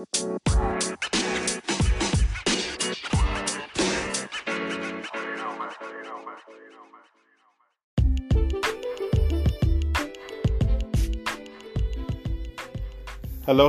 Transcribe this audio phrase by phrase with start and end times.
[0.00, 0.08] Hello,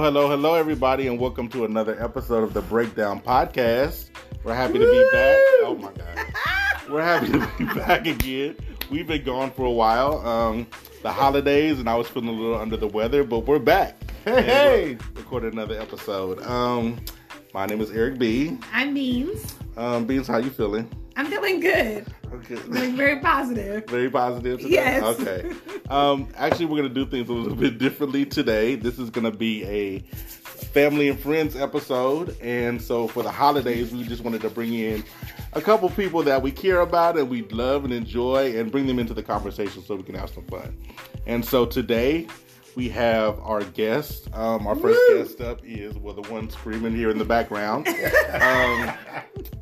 [0.01, 4.11] hello, hello, everybody, and welcome to another episode of the Breakdown Podcast.
[4.45, 5.37] We're happy to be back.
[5.63, 6.89] Oh my God.
[6.89, 8.55] We're happy to be back again.
[8.89, 10.25] We've been gone for a while.
[10.25, 10.67] Um,
[11.01, 14.00] the holidays, and I was feeling a little under the weather, but we're back.
[14.23, 14.97] Hey, hey.
[15.15, 16.43] Recorded another episode.
[16.43, 17.03] Um,
[17.55, 18.55] my name is Eric B.
[18.71, 19.55] I'm Beans.
[19.75, 20.87] Um, Beans, how you feeling?
[21.15, 22.05] I'm feeling good.
[22.31, 22.55] Okay.
[22.55, 23.83] Feeling very positive.
[23.89, 24.73] Very positive today?
[24.73, 25.03] Yes.
[25.03, 25.51] Okay.
[25.89, 28.75] Um, actually, we're going to do things a little bit differently today.
[28.75, 29.99] This is going to be a
[30.65, 32.37] family and friends episode.
[32.41, 35.03] And so for the holidays, we just wanted to bring in
[35.53, 38.99] a couple people that we care about and we love and enjoy and bring them
[38.99, 40.77] into the conversation so we can have some fun.
[41.25, 42.27] And so today,
[42.75, 44.29] we have our guest.
[44.33, 45.17] Um, our first Woo!
[45.23, 47.87] guest up is, well, the one screaming here in the background.
[47.87, 48.91] um,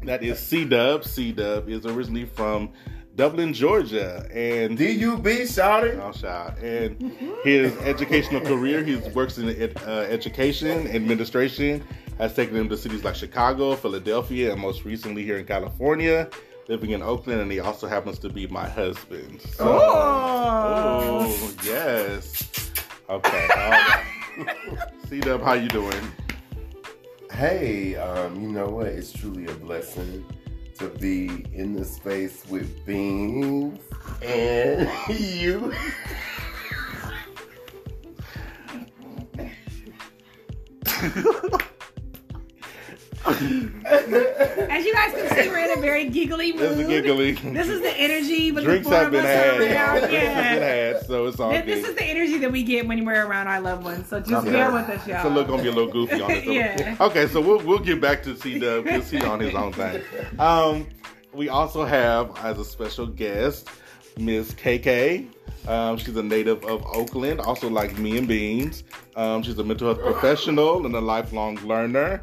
[0.04, 1.04] that is C Dub.
[1.04, 2.72] C Dub is originally from
[3.16, 6.00] Dublin, Georgia, and D-U-B, shouting.
[6.00, 6.58] Oh, shout.
[6.60, 7.02] And
[7.44, 11.84] his educational career, he works in ed- uh, education, administration,
[12.18, 16.30] has taken him to cities like Chicago, Philadelphia, and most recently here in California,
[16.70, 19.42] living in Oakland, and he also happens to be my husband.
[19.42, 21.28] So, Oh.
[21.28, 22.69] oh, yes.
[23.10, 23.48] Okay.
[23.58, 24.06] All right.
[25.10, 26.00] C-Dub, how you doing?
[27.32, 28.86] Hey, um, you know what?
[28.86, 30.24] It's truly a blessing
[30.78, 33.82] to be in the space with Beans
[34.22, 34.88] and
[35.20, 35.74] you.
[43.86, 46.78] As you guys can see, we're in a very giggly mood.
[46.78, 47.32] It's a giggly.
[47.32, 49.48] This is the energy, but Drinks the four have been had.
[49.48, 50.00] are around.
[50.10, 51.68] Drinks have been had, so it's all This, good.
[51.78, 54.08] this is the energy that we get when we're around our loved ones.
[54.08, 54.52] So just Okay.
[54.52, 55.24] bear with us, y'all.
[55.24, 56.46] So look gonna be a little goofy on this.
[56.50, 56.96] Yeah.
[57.00, 60.02] Okay, so we'll we'll get back to C Dub because he's on his own thing.
[60.38, 60.88] Um,
[61.34, 63.70] we also have as a special guest
[64.18, 65.28] Miss KK.
[65.68, 68.84] Um, she's a native of Oakland, also like me and Beans.
[69.16, 72.22] Um, she's a mental health professional and a lifelong learner,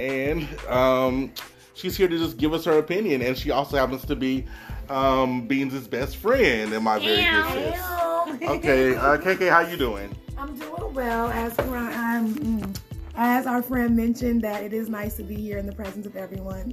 [0.00, 1.32] and um,
[1.74, 3.22] she's here to just give us her opinion.
[3.22, 4.46] And she also happens to be
[4.88, 8.48] um, Beans' best friend and my very good sis.
[8.48, 10.16] Okay, uh, KK, how you doing?
[10.38, 11.28] I'm doing well.
[11.28, 12.80] As Karan- um, mm,
[13.14, 16.16] as our friend mentioned, that it is nice to be here in the presence of
[16.16, 16.72] everyone.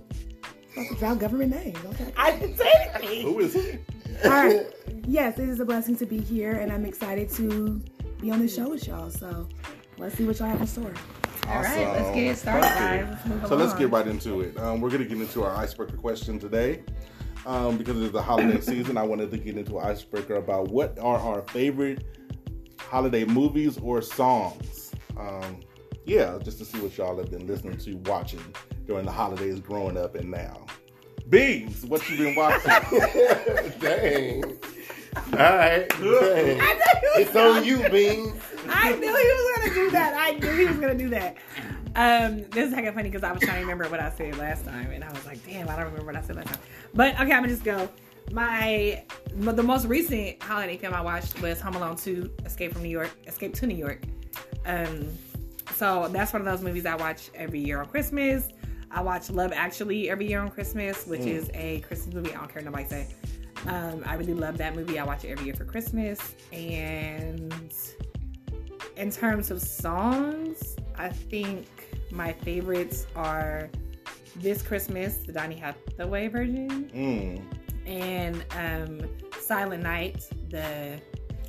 [0.75, 1.77] That's about government names.
[1.85, 2.13] Okay.
[2.15, 3.21] I didn't say anything.
[3.23, 3.79] Who is he?
[4.23, 4.65] All right.
[5.05, 7.81] Yes, it is a blessing to be here, and I'm excited to
[8.21, 9.09] be on the show with y'all.
[9.09, 9.47] So
[9.97, 10.93] let's see what y'all have in store.
[11.47, 13.07] All right, let's get it started, guys.
[13.09, 14.57] Let's move So let's get right into it.
[14.59, 16.83] Um, we're going to get into our icebreaker question today.
[17.45, 20.99] Um, because it's the holiday season, I wanted to get into an icebreaker about what
[20.99, 22.03] are our favorite
[22.77, 24.91] holiday movies or songs.
[25.17, 25.61] Um,
[26.05, 28.41] yeah, just to see what y'all have been listening to, watching
[28.85, 30.65] during the holidays, growing up, and now.
[31.29, 32.71] Beans, what you been watching?
[33.79, 34.57] Dang.
[35.33, 35.87] All right.
[35.89, 35.99] Dang.
[36.61, 38.41] I knew he was It's on you, Beans.
[38.69, 40.13] I knew he was gonna do that.
[40.17, 41.37] I knew he was gonna do that.
[41.95, 44.37] Um, this is kind of funny because I was trying to remember what I said
[44.37, 46.59] last time, and I was like, "Damn, I don't remember what I said last time."
[46.93, 47.89] But okay, I'm gonna just go.
[48.31, 52.89] My the most recent holiday film I watched was Home Alone 2: Escape from New
[52.89, 54.03] York, Escape to New York.
[54.65, 55.07] Um,
[55.75, 58.49] so that's one of those movies I watch every year on Christmas.
[58.91, 62.29] I watch Love Actually every year on Christmas, which is a Christmas movie.
[62.31, 63.07] I don't care what nobody say.
[63.65, 64.99] Um, I really love that movie.
[64.99, 66.35] I watch it every year for Christmas.
[66.53, 67.73] And
[68.95, 71.67] in terms of songs, I think
[72.11, 73.69] my favorites are
[74.35, 77.41] This Christmas, the Donny Hathaway version, mm.
[77.87, 79.09] and um,
[79.39, 80.99] Silent Night, the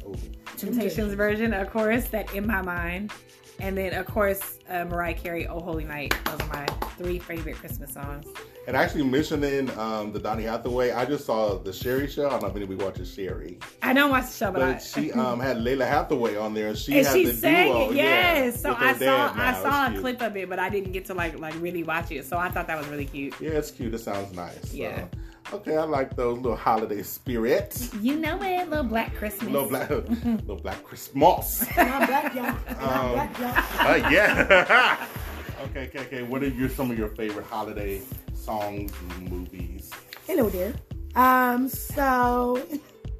[0.07, 0.15] Ooh.
[0.57, 3.13] Temptations version, of course, that in my mind.
[3.61, 6.15] And then, of course, uh, Mariah Carey, Oh Holy Night.
[6.25, 8.27] Those are my three favorite Christmas songs.
[8.69, 12.27] And actually mentioning um, the Donny Hathaway, I just saw the Sherri show.
[12.27, 13.59] I don't know if anybody watches Sherri.
[13.83, 16.69] I don't watch the show, but, But I, she um, had Lalah Hathaway on there,
[16.69, 17.91] and she and had she the sang duo.
[17.91, 18.03] it, yeah,
[18.45, 18.61] yes.
[18.61, 19.33] so I saw.
[19.35, 20.03] I saw a cute.
[20.03, 22.27] clip of it, but I didn't get to like like really watch it.
[22.27, 23.34] So I thought that was really cute.
[23.41, 23.95] Yeah, it's cute.
[23.95, 24.71] It sounds nice.
[24.71, 25.07] So, Yeah.
[25.50, 27.95] Okay, I like those little holiday spirits.
[28.03, 29.50] You know it, little Black Christmas.
[29.50, 31.66] Little black, little black Christmas.
[31.74, 32.48] I'm back, y'all.
[32.48, 34.04] Um, I'm y'all.
[34.04, 35.06] Uh, yeah.
[35.62, 36.22] okay, okay, okay.
[36.22, 38.03] What are your some of your favorite holiday
[38.34, 38.92] songs
[39.30, 39.91] movies?
[40.27, 40.74] Hello there.
[41.15, 42.62] Um, so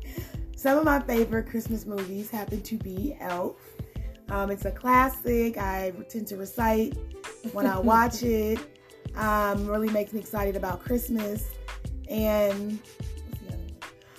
[0.56, 3.56] some of my favorite Christmas movies happen to be Elf.
[4.28, 5.56] Um, it's a classic.
[5.56, 6.94] I tend to recite
[7.52, 8.58] when I watch it.
[9.16, 11.46] Um, really makes me excited about Christmas.
[12.08, 13.72] And what's the other one?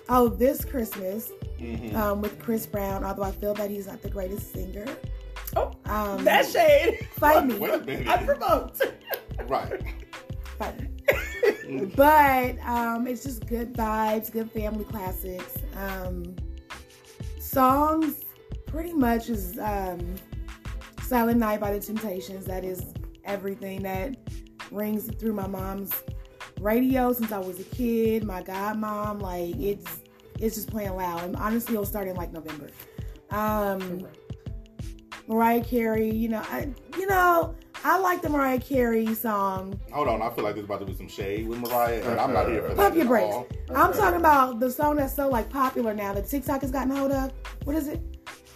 [0.09, 1.93] oh, this Christmas Mhm.
[1.95, 3.03] um, with Chris Brown.
[3.03, 4.85] Although I feel that he's not the greatest singer,
[5.55, 7.07] Oh, Um, that shade.
[7.13, 7.57] fight me.
[7.57, 8.07] Wait a minute.
[8.07, 8.81] Unprovoked.
[9.47, 9.81] Right.
[10.59, 11.85] Fight me.
[11.95, 15.55] but um, it's just good vibes, good family classics.
[15.75, 16.35] Um,
[17.39, 18.15] songs,
[18.67, 20.15] pretty much is um,
[21.01, 22.45] "Silent Night" by the Temptations.
[22.45, 22.83] That is
[23.25, 24.17] everything that
[24.71, 25.93] rings through my mom's
[26.59, 28.23] radio since I was a kid.
[28.23, 29.99] My godmom, like it's
[30.39, 31.23] it's just playing loud.
[31.23, 32.69] And honestly, it'll start in like November.
[33.31, 34.07] Um,
[35.27, 39.79] Mariah Carey, you know, I you know, I like the Mariah Carey song.
[39.91, 42.33] Hold on, I feel like there's about to be some shade with Mariah, and I'm
[42.33, 42.77] not here for that.
[42.77, 43.35] Pump your brakes.
[43.73, 47.11] I'm talking about the song that's so like popular now that TikTok has gotten hold
[47.11, 47.31] of.
[47.63, 48.01] What is it?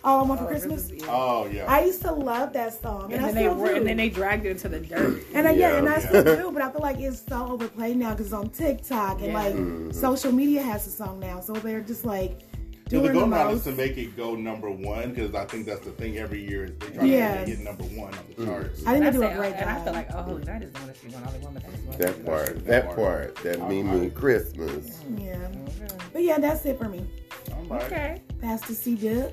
[0.04, 0.92] All I Want for Christmas.
[1.08, 1.66] Oh yeah.
[1.72, 3.76] I used to love that song, and, And I then they still were, do.
[3.76, 5.24] and then they dragged it into the dirt.
[5.34, 6.08] And I, yeah, Yeah, and I yeah.
[6.10, 9.28] still do, but I feel like it's so overplayed now because it's on TikTok and
[9.28, 9.34] Yeah.
[9.34, 9.96] like Mhm.
[9.96, 12.42] social media has the song now, so they're just like
[12.90, 15.46] So doing the the goal now is to make it go number one because I
[15.46, 17.40] think that's the thing every year is they try Yeah.
[17.46, 18.82] to get number one on the charts.
[18.86, 20.44] I think they And do I a say- great and I feel like, oh, Holy
[20.44, 21.98] Night is the one that she's one only one, but that's one.
[21.98, 25.00] That part, that part, that me me Christmas.
[25.18, 25.38] yeah,
[25.82, 25.96] Okay.
[26.12, 27.06] but yeah, that's it for me.
[27.54, 27.84] All right.
[27.84, 28.22] Okay.
[28.42, 29.32] Pastor C Dub.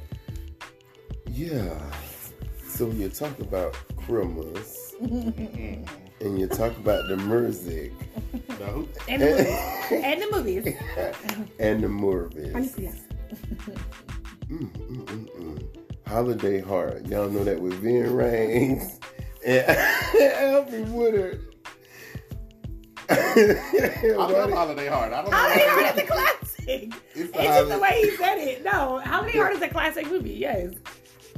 [1.32, 1.78] Yeah.
[2.66, 7.92] So you talk about Christmas and you talk about the music
[8.58, 9.26] Now, And the
[9.90, 10.04] movies.
[10.04, 10.64] and the movies.
[11.58, 12.74] and the How you movies.
[12.74, 12.96] see that?
[14.48, 15.66] Mm, mm, mm, mm.
[16.08, 17.06] Holiday Heart.
[17.06, 18.98] Y'all know that with Ving Rhames
[19.46, 19.76] and
[20.20, 21.46] Alfred Woodard.
[23.08, 25.12] I love Holiday Heart.
[25.12, 25.36] I don't know.
[25.36, 26.40] How many why- Heart is a classic?
[26.66, 28.64] It's It's just the way he said it.
[28.64, 30.32] No, How many Heart is a classic movie?
[30.34, 30.72] Yes.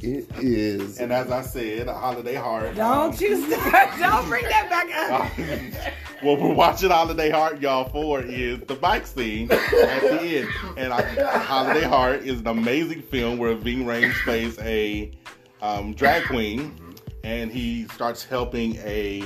[0.03, 0.99] It is.
[0.99, 2.75] And as I said, a Holiday Heart.
[2.75, 3.91] Don't um, you start.
[3.99, 5.93] Don't bring that back up.
[6.23, 10.49] what we're watching Holiday Heart, y'all, for is the bike scene at the end.
[10.77, 11.03] And I,
[11.39, 15.13] Holiday Heart is an amazing film where Ving Rhames plays a
[15.61, 16.77] um, drag queen,
[17.23, 19.23] and he starts helping a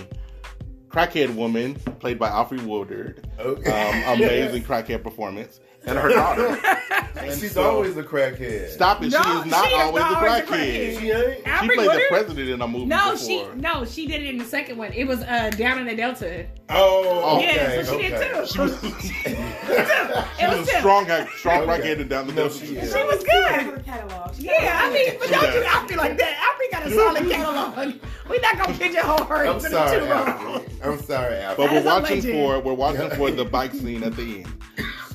[0.90, 3.26] crackhead woman played by Alfred Woodard.
[3.38, 3.70] Okay.
[3.70, 6.58] Um, amazing crackhead performance, and her daughter.
[7.16, 8.68] And She's so- always a crackhead.
[8.68, 9.10] Stop it!
[9.10, 10.46] No, she is not she is always not a always a crackhead.
[10.46, 11.00] crackhead.
[11.00, 11.38] She ain't.
[11.38, 13.26] She Alfred played the president in a movie No, before.
[13.26, 14.92] she no, she did it in the second one.
[14.92, 16.46] It was uh down in the Delta.
[16.68, 17.54] Oh, okay.
[17.78, 18.10] yeah, so she okay.
[18.10, 18.46] did too.
[18.46, 18.90] She was, it
[20.38, 20.78] she was was too.
[20.78, 21.06] strong,
[21.38, 21.94] strong Okay.
[21.96, 22.58] crackhead down the No, Delta.
[22.58, 22.66] she.
[22.66, 23.84] She was good.
[23.84, 24.36] catalog.
[24.38, 26.52] Yeah, I mean, but don't do Alfie like that.
[26.52, 27.94] Alfie got a solid catalog.
[28.28, 30.68] We're not gonna pigeonhole her I'm into the sorry, two roles.
[31.00, 31.56] I'm sorry, Alfred.
[31.56, 32.34] But That we're watching legend.
[32.34, 34.48] for we're watching for the bike scene at the end.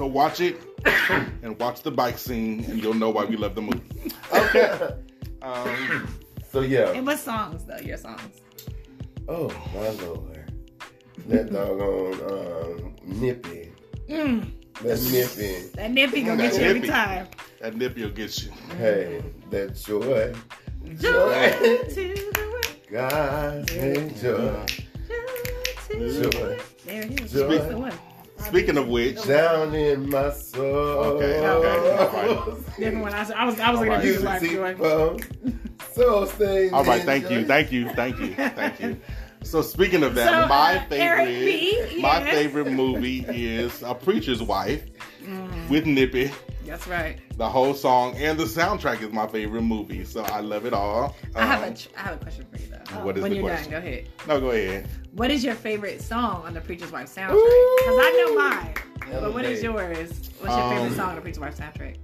[0.02, 0.60] So watch it
[1.44, 3.84] and watch the bike scene, and you'll know why we love the movie.
[4.34, 4.90] Okay.
[5.44, 6.08] Um,
[6.52, 6.90] So yeah.
[6.92, 7.78] And what songs though?
[7.78, 8.42] Your songs?
[9.28, 10.52] Oh my lord.
[11.28, 13.72] That doggone um, nippy.
[14.10, 14.52] Mm,
[14.82, 15.68] That nippy.
[15.76, 16.92] that nippy gonna That get you every nippy.
[16.92, 17.28] time.
[17.60, 18.52] that nippy will get you.
[18.78, 20.34] Hey, that joy.
[20.96, 21.52] Joy
[21.90, 22.68] to the world.
[22.92, 24.66] God send joy.
[25.08, 26.60] Joy to Joy.
[26.86, 27.32] There it is.
[27.32, 27.48] Joy.
[27.48, 27.94] That's the one.
[28.46, 30.64] Speaking of which, Down in my soul.
[30.66, 33.14] Okay, okay, all Different one.
[33.14, 34.04] I was, I was, I was gonna Alright.
[34.04, 35.18] do Music like joy.
[35.94, 36.70] So stay.
[36.70, 39.00] all right, thank you, thank you, thank you, thank you.
[39.44, 43.94] So speaking of that, So, my uh, Eric favorite, B, my favorite movie is A
[43.96, 44.84] Preacher's Wife
[45.24, 46.32] Mm, with Nippy.
[46.66, 47.20] That's right.
[47.38, 51.16] The whole song and the soundtrack is my favorite movie, so I love it all.
[51.36, 53.04] I have Um, a, tr- I have a question for you though.
[53.04, 53.72] What is when the you're question?
[53.72, 54.08] done, go ahead.
[54.28, 54.88] No, go ahead.
[55.14, 57.30] What is your favorite song on the Preacher's Wife soundtrack?
[57.78, 58.74] Because I know mine.
[59.22, 60.10] But what is yours?
[60.40, 61.98] What's your favorite Um, song on the Preacher's Wife soundtrack?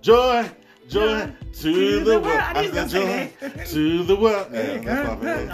[0.00, 0.48] Joy,
[0.88, 1.32] joy Joy
[1.70, 2.26] to the world.
[2.26, 3.66] I knew I said gonna say joy that.
[3.68, 4.46] to the world.
[4.52, 5.46] Yeah, that's my favorite.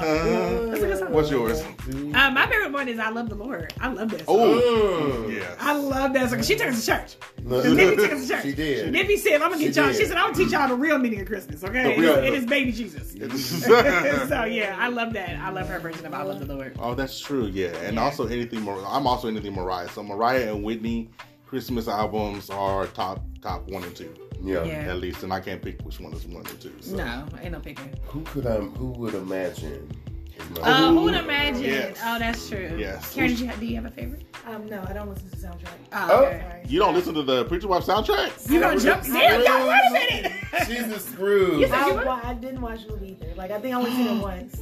[0.71, 1.13] That's a good song.
[1.13, 1.61] What's yours?
[1.61, 3.73] Uh, my favorite one is I Love the Lord.
[3.81, 4.27] I love that song.
[4.29, 5.35] Oh, Mm.
[5.37, 5.57] yes.
[5.61, 6.43] I love that song.
[6.43, 7.17] She took us to church.
[7.45, 8.43] Nippy took us to church.
[8.43, 8.93] She did.
[8.93, 9.93] Nippy said, I'm gonna get y'all.
[9.93, 11.95] She said, I'm gonna teach y'all the real meaning of Christmas, okay?
[11.97, 13.11] The real- It is baby Jesus.
[14.29, 15.37] so yeah, I love that.
[15.39, 16.77] I love her version of I Love the Lord.
[16.79, 17.47] Oh, that's true.
[17.47, 18.63] Yeah, and also anything.
[18.63, 19.89] Mar- I'm also anything Mariah.
[19.91, 21.11] So Mariah and Whitney
[21.47, 24.65] Christmas albums are top top one and two Yeah.
[24.65, 24.91] Yeah.
[24.91, 26.73] at least, and I can't pick which one is one or two.
[26.81, 26.97] So.
[26.97, 27.93] No, ain't no picking.
[28.07, 28.57] Who could I?
[28.57, 29.91] Who would imagine?
[30.37, 31.63] is my- Uh, who would imagine?
[31.65, 31.99] Yes.
[32.03, 32.75] Oh, that's true.
[32.79, 33.13] Yes.
[33.15, 34.23] Karen, do you, have, do you have a favorite?
[34.47, 35.77] Um, no, I don't listen to the soundtrack.
[35.93, 36.25] Oh, Oh.
[36.25, 36.63] okay.
[36.67, 38.51] You don't listen to the Preacher Wife soundtrack?
[38.51, 39.03] You gonna jump?
[39.05, 39.93] Damn, y'all, wait a
[40.23, 40.33] minute.
[40.67, 41.59] She's a screw.
[41.61, 43.35] You said- I, you were- I didn't watch the movie either.
[43.37, 44.57] Like I think I only seen it once.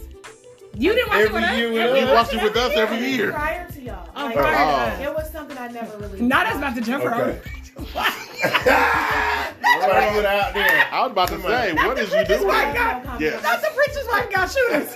[0.75, 1.57] You didn't watch it Every with us?
[1.59, 2.09] year with Every us.
[2.09, 3.33] You watch it with us every year.
[3.33, 4.09] Prior to y'all.
[4.15, 4.61] Oh, Like, prior to
[4.95, 5.01] us.
[5.09, 6.21] It was something I never really.
[6.21, 7.41] Not that's about to jump her Okay.
[7.79, 7.89] over.
[9.75, 10.89] Put out there.
[10.91, 12.47] I was about to say, what is you doing?
[12.47, 13.41] got, Yeah.
[13.41, 14.95] Not the preacher's wife got shooters.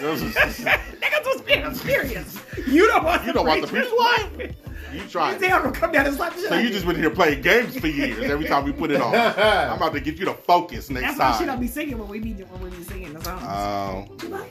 [1.00, 2.38] Niggas was being serious.
[2.66, 4.54] You don't want You the don't want the preacher's wife.
[4.92, 5.40] You You tried.
[5.40, 8.30] see how come down slap So you just been here playing games for years.
[8.30, 11.18] Every time we put it on, I'm about to get you to focus next That's
[11.18, 13.42] why she don't be singing when we be when we be singing the songs.
[13.42, 14.44] Um,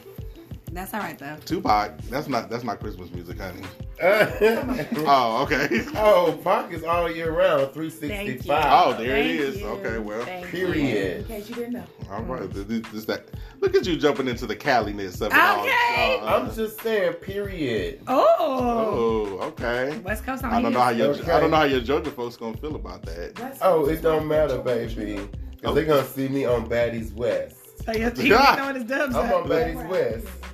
[0.73, 1.35] That's all right though.
[1.45, 1.97] Tupac.
[2.09, 3.61] That's not that's not Christmas music, honey.
[4.03, 5.85] Oh, okay.
[5.95, 7.89] oh, Pac is all year round, Thank you.
[7.91, 8.65] 365.
[8.67, 9.59] Oh, there it Thank is.
[9.59, 9.67] you.
[9.67, 10.25] Okay, well.
[10.25, 11.83] Thank In case you didn't know.
[12.09, 12.49] All right.
[12.51, 13.25] This, this- that.
[13.59, 15.59] Look at you jumping into the Cali-ness of it all.
[15.61, 16.19] Okay.
[16.19, 18.01] Uh, I'm just saying, period.
[18.07, 19.37] Oh.
[19.39, 19.99] oh, okay.
[19.99, 21.31] West Coast on I don't know how your Okay.
[21.31, 23.35] I don't know how your Georgia folks gonna feel about that.
[23.35, 25.27] That's- Oh, it don't matter, baby.
[25.61, 27.85] Cause they're gonna see me on Baddies West.
[27.85, 29.43] So you he was throwing his dubs I'm up.
[29.43, 30.27] on Baddies West.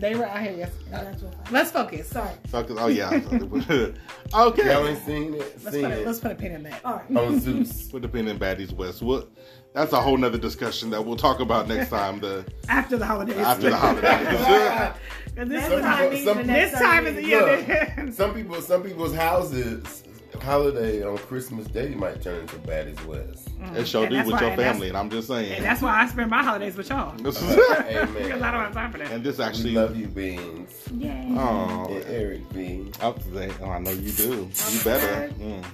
[0.00, 0.54] They were out here.
[0.56, 0.70] Yes.
[0.92, 2.08] Uh, that's what I- Let's focus.
[2.08, 2.30] Sorry.
[2.48, 2.76] Fuck it.
[2.78, 3.10] Oh yeah.
[4.34, 4.72] okay.
[4.72, 5.40] Y'all ain't seen it?
[5.62, 6.80] Let's Seen put, a, let's put a pin in that.
[6.84, 7.10] All right.
[7.10, 7.88] on oh, Zeus.
[7.88, 9.02] Put the pin in Baddies West.
[9.02, 9.28] What?
[9.74, 12.18] That's a whole nother discussion that we'll talk about next time.
[12.20, 13.36] The After the holidays.
[13.36, 14.96] after the holidays.
[15.36, 18.10] 'Cause this Some time, people- some- this time is yeah.
[18.10, 20.02] Some people, some people's houses
[20.42, 23.48] holiday on Christmas Day might turn into Baddies West.
[23.76, 25.52] it sure do with why- your and family, and I'm just saying.
[25.52, 27.14] And that's why I spend my holidays with y'all.
[27.22, 28.40] This is- Because I don't Amen.
[28.40, 29.10] have time for that.
[29.12, 29.72] and this We actually.
[29.72, 30.84] love you, Beans.
[30.96, 31.28] Yay.
[31.38, 32.96] Oh, And Eric Beans.
[33.00, 33.52] up to date.
[33.62, 34.48] Oh, I know you do.
[34.72, 35.32] You better.
[35.34, 35.64] Mm.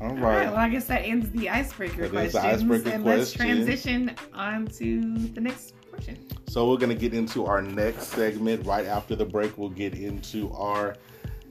[0.00, 0.20] All All right.
[0.22, 0.46] right.
[0.46, 2.32] Well, I guess that ends the icebreaker That questions.
[2.34, 6.16] the icebreaker and let's transition on to the next portion.
[6.46, 9.58] So we're gonna get into our next segment right after the break.
[9.58, 10.94] We'll get into our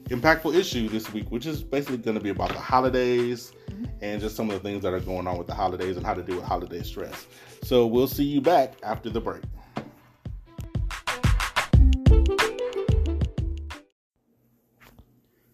[0.10, 3.86] impactful issue this week, which is basically gonna be about the holidays mm-hmm.
[4.02, 6.14] and just some of the things that are going on with the holidays and how
[6.14, 7.28] to deal with holiday stress.
[7.64, 9.44] So we'll see you back after the break.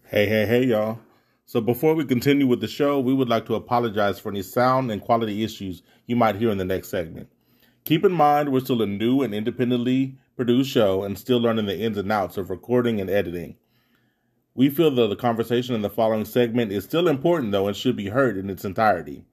[0.04, 1.00] Hey, hey, hey, y'all.
[1.44, 4.92] So before we continue with the show, we would like to apologize for any sound
[4.92, 7.28] and quality issues you might hear in the next segment.
[7.84, 11.78] Keep in mind, we're still a new and independently produced show and still learning the
[11.78, 13.56] ins and outs of recording and editing.
[14.56, 17.96] We feel that the conversation in the following segment is still important, though, and should
[17.96, 19.24] be heard in its entirety.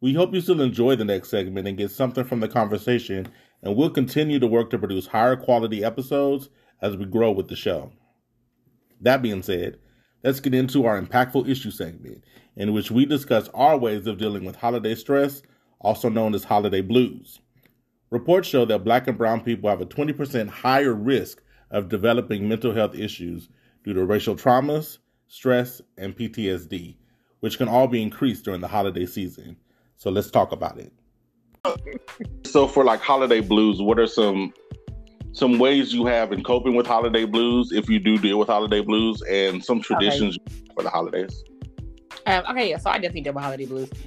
[0.00, 3.26] We hope you still enjoy the next segment and get something from the conversation,
[3.60, 6.48] and we'll continue to work to produce higher quality episodes
[6.80, 7.90] as we grow with the show.
[9.00, 9.78] That being said,
[10.22, 12.22] let's get into our impactful issue segment,
[12.54, 15.42] in which we discuss our ways of dealing with holiday stress,
[15.80, 17.40] also known as holiday blues.
[18.10, 22.72] Reports show that black and brown people have a 20% higher risk of developing mental
[22.72, 23.48] health issues
[23.84, 24.98] due to racial traumas,
[25.28, 26.96] stress, and PTSD,
[27.40, 29.56] which can all be increased during the holiday season.
[29.96, 30.92] So let's talk about it.
[32.44, 34.52] So for like holiday blues, what are some
[35.32, 38.80] some ways you have in coping with holiday blues if you do deal with holiday
[38.80, 40.36] blues and some traditions
[40.74, 41.42] for the holidays?
[42.26, 43.90] Um, okay, yeah, so I definitely deal with holiday blues.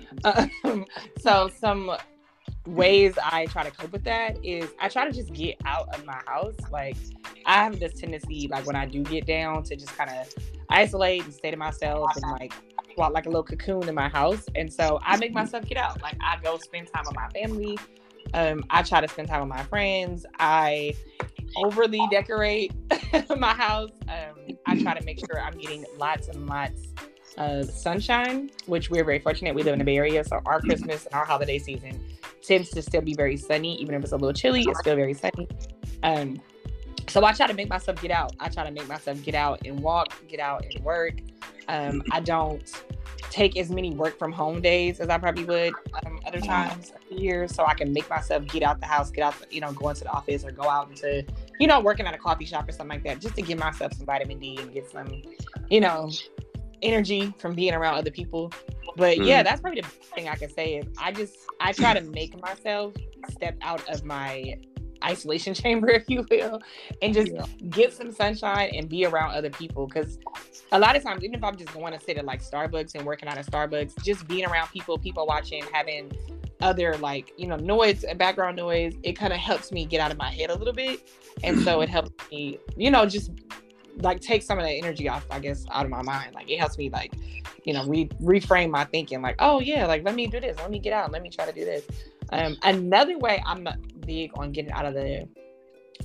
[0.64, 0.86] Um,
[1.20, 1.92] so some
[2.66, 6.06] ways I try to cope with that is I try to just get out of
[6.06, 6.56] my house.
[6.72, 6.98] Like
[7.46, 10.34] I have this tendency, like when I do get down, to just kind of
[10.70, 12.54] isolate and stay to myself and like
[12.98, 14.46] walk like a little cocoon in my house.
[14.56, 16.02] And so I make myself get out.
[16.02, 17.78] Like I go spend time with my family.
[18.34, 20.26] Um, I try to spend time with my friends.
[20.40, 20.96] I
[21.56, 22.74] overly decorate
[23.38, 23.92] my house.
[24.08, 26.82] Um, I try to make sure I'm getting lots and lots
[27.38, 29.54] of sunshine, which we're very fortunate.
[29.54, 32.00] We live in the Bay Area, so our Christmas and our holiday season
[32.46, 34.64] tends to still be very sunny, even if it's a little chilly.
[34.68, 35.48] It's still very sunny.
[36.04, 36.42] Um,
[37.08, 38.34] so I try to make myself get out.
[38.40, 41.16] I try to make myself get out and walk, get out and work.
[41.68, 42.72] Um, I don't
[43.30, 45.74] take as many work from home days as I probably would
[46.06, 49.24] um, other times of year, so I can make myself get out the house, get
[49.24, 51.26] out, the, you know, go into the office or go out into,
[51.60, 53.94] you know, working at a coffee shop or something like that, just to give myself
[53.94, 55.22] some vitamin D and get some,
[55.70, 56.12] you know,
[56.86, 58.52] energy from being around other people.
[58.96, 59.44] But yeah, mm-hmm.
[59.46, 62.40] that's probably the best thing I can say is I just I try to make
[62.42, 62.94] myself
[63.30, 64.58] step out of my
[65.04, 66.62] isolation chamber, if you will,
[67.02, 67.32] and just
[67.70, 69.88] get some sunshine and be around other people.
[69.88, 70.20] Because
[70.72, 73.06] a lot of times, even if I'm just going to sit at like Starbucks and
[73.06, 76.12] working out at Starbucks, just being around people, people watching, having
[76.62, 80.18] other like you know noise background noise it kind of helps me get out of
[80.18, 81.10] my head a little bit
[81.44, 83.32] and so it helps me you know just
[83.98, 86.34] like take some of that energy off i guess out of my mind.
[86.36, 87.14] Like it helps me like
[87.64, 89.22] you know re- reframe my thinking.
[89.22, 90.58] Like oh yeah like let me do this.
[90.58, 91.12] Let me get out.
[91.12, 91.86] Let me try to do this.
[92.32, 93.68] Um another way i'm
[94.06, 95.28] big on getting out of the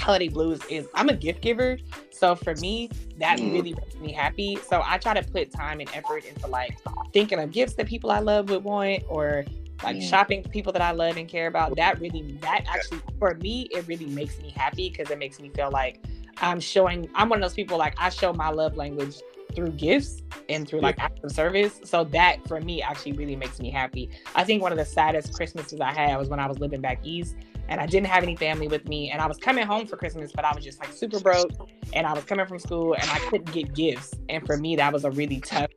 [0.00, 1.78] holiday blues is i'm a gift giver.
[2.10, 3.52] So for me that Mm.
[3.52, 4.56] really makes me happy.
[4.68, 6.76] So i try to put time and effort into like
[7.12, 9.44] thinking of gifts that people i love would want or
[9.82, 10.02] like Yeah.
[10.08, 11.74] shopping for people that i love and care about.
[11.76, 15.48] That really that actually for me it really makes me happy because it makes me
[15.50, 15.98] feel like
[16.38, 19.16] i'm showing i'm one of those people like i show my love language
[19.54, 21.80] through gifts and through like acts of service.
[21.84, 24.10] So that for me actually really makes me happy.
[24.34, 27.00] I think one of the saddest Christmases I had was when I was living back
[27.04, 27.36] east
[27.68, 30.32] and I didn't have any family with me and I was coming home for Christmas,
[30.32, 31.50] but I was just like super broke
[31.92, 34.14] and I was coming from school and I couldn't get gifts.
[34.28, 35.70] And for me, that was a really tough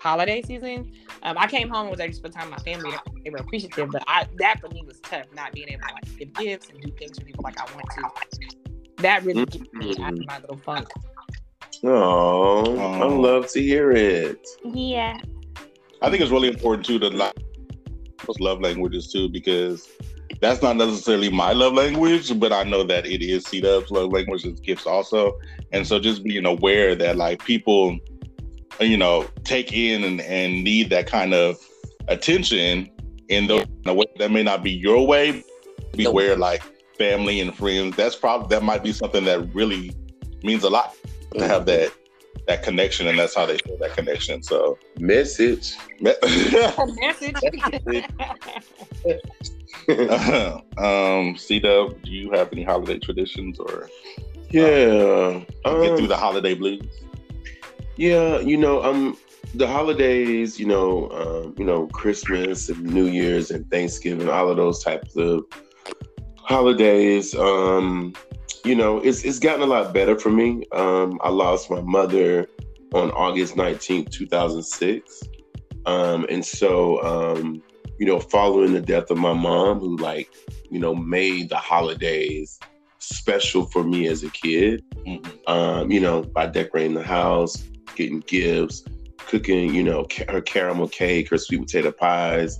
[0.00, 0.92] holiday season.
[1.22, 2.96] Um, I came home and was able to spend time with my family.
[3.24, 6.18] They were appreciative, but I, that for me was tough, not being able to like
[6.18, 8.67] give gifts and do things for people like I want to.
[8.98, 10.02] That really gets me mm-hmm.
[10.02, 10.88] out of my little funk.
[11.84, 14.46] Oh, I love to hear it.
[14.64, 15.18] Yeah.
[16.02, 17.36] I think it's really important too to like
[18.26, 19.88] those love languages too because
[20.40, 24.12] that's not necessarily my love language, but I know that it is C Dub's love
[24.12, 25.38] language is gifts also.
[25.72, 27.98] And so just being aware that like people,
[28.80, 31.56] you know, take in and, and need that kind of
[32.08, 32.90] attention
[33.28, 35.44] in the in a way that may not be your way,
[35.96, 36.14] be Nope.
[36.14, 36.62] where like
[36.98, 39.94] family and friends, that's probably that might be something that really
[40.42, 40.94] means a lot
[41.36, 41.92] to have that
[42.46, 44.42] that connection and that's how they feel that connection.
[44.42, 45.74] So Message.
[46.00, 47.36] A message.
[50.78, 53.88] um, C Dub, do you have any holiday traditions or
[54.50, 55.40] yeah.
[55.40, 56.82] get Um, through the holiday blues?
[57.96, 59.16] Yeah, you know, um,
[59.54, 64.56] the holidays, you know, um, you know, Christmas and New Year's and Thanksgiving, all of
[64.56, 65.44] those types of
[66.48, 67.34] holidays.
[67.34, 68.14] Um,
[68.64, 70.64] you know, it's it's gotten a lot better for me.
[70.72, 72.48] Um, I lost my mother
[72.92, 75.22] on August nineteenth, two thousand six,
[75.86, 77.62] um, and so um,
[77.98, 80.28] you know, following the death of my mom, who like,
[80.70, 82.58] you know, made the holidays
[82.98, 85.48] special for me as a kid Mhm.
[85.48, 87.56] um, you know, by decorating the house,
[87.94, 88.84] getting gifts,
[89.18, 92.58] cooking, you know, ca- her caramel cake, her sweet potato pies,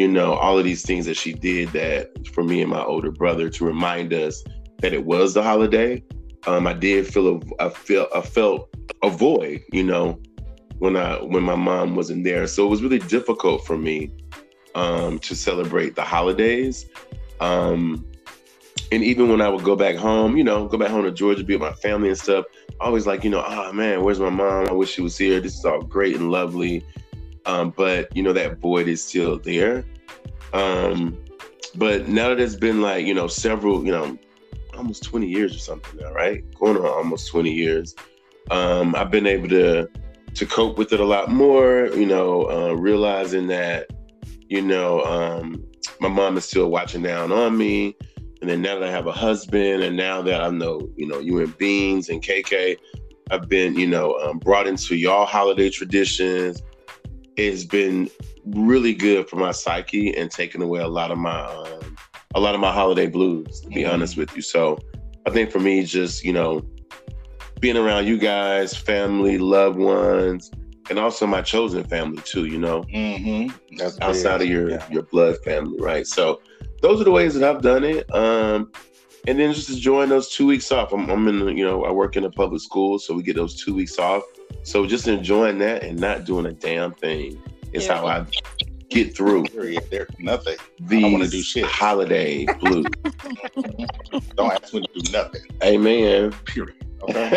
[0.00, 3.10] you know, all of these things that she did that for me and my older
[3.10, 4.42] brother to remind us
[4.78, 6.02] that it was the holiday.
[6.46, 10.18] Um, I did feel a, I feel I felt a void, you know,
[10.78, 12.46] when I when my mom wasn't there.
[12.46, 14.10] So it was really difficult for me
[14.74, 16.86] um, to celebrate the holidays.
[17.40, 18.06] Um,
[18.90, 21.44] and even when I would go back home, you know, go back home to Georgia,
[21.44, 22.46] be with my family and stuff,
[22.80, 24.66] always like, you know, oh man, where's my mom?
[24.66, 25.40] I wish she was here.
[25.40, 26.86] This is all great and lovely.
[27.50, 29.84] Um, but you know, that void is still there.
[30.52, 31.18] Um,
[31.74, 34.18] but now that it's been like, you know, several, you know,
[34.76, 36.42] almost 20 years or something now, right?
[36.54, 37.94] Going on almost 20 years.
[38.50, 39.88] Um, I've been able to
[40.32, 43.90] to cope with it a lot more, you know, uh, realizing that,
[44.48, 45.64] you know, um,
[46.00, 47.96] my mom is still watching down on me.
[48.40, 51.18] And then now that I have a husband, and now that I know, you know,
[51.18, 52.76] you and Beans and KK,
[53.32, 56.62] I've been, you know, um, brought into y'all holiday traditions.
[57.40, 58.10] It's been
[58.44, 61.96] really good for my psyche and taking away a lot of my, um,
[62.34, 63.60] a lot of my holiday blues.
[63.62, 63.92] To be Mhm.
[63.94, 64.78] honest with you, so
[65.26, 66.62] I think for me, just you know,
[67.60, 70.50] being around you guys, family, loved ones,
[70.90, 72.44] and also my chosen family too.
[72.44, 73.48] You know, Mm-hmm.
[73.78, 74.02] That's big.
[74.02, 74.84] outside of your Yeah.
[74.90, 76.06] your blood family, right?
[76.06, 76.42] So
[76.82, 78.04] those are the ways that I've done it.
[78.14, 78.70] Um,
[79.26, 80.92] and then just enjoying those two weeks off.
[80.92, 83.54] I'm, I'm in, you know, I work in a public school, so we get those
[83.62, 84.22] two weeks off.
[84.62, 87.40] So just enjoying that and not doing a damn thing
[87.72, 87.94] is Yeah.
[87.96, 88.26] how I
[88.88, 89.84] get through Period.
[89.90, 90.56] There's nothing.
[90.80, 91.64] these don't wanna do shit.
[91.64, 92.86] holiday blues.
[94.36, 95.42] Don't ask me to do nothing.
[95.62, 96.32] Amen.
[96.46, 96.74] Period.
[97.02, 97.30] Okay.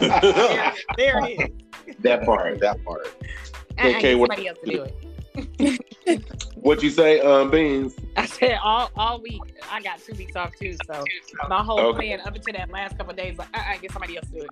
[0.00, 1.96] there, there it is.
[2.00, 2.60] That part.
[2.60, 3.08] that part.
[3.78, 4.94] I, I Okay, need what- somebody else to do it.
[6.56, 7.94] What you say, um, Beans?
[8.16, 9.42] I said all all week.
[9.70, 11.04] I got two weeks off too, so
[11.48, 11.96] my whole Okay.
[12.16, 14.46] plan up until that last couple of days, like, uh-uh, get somebody else to do
[14.46, 14.50] it.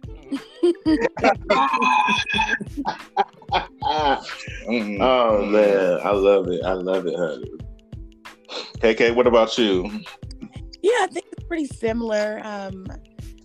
[1.18, 1.49] Mm.
[4.68, 4.99] Mm.
[5.01, 6.64] Oh man, I love it.
[6.64, 7.51] I love it, honey.
[8.79, 9.85] KK, what about you?
[10.83, 12.40] Yeah, I think it's pretty similar.
[12.44, 12.87] Um,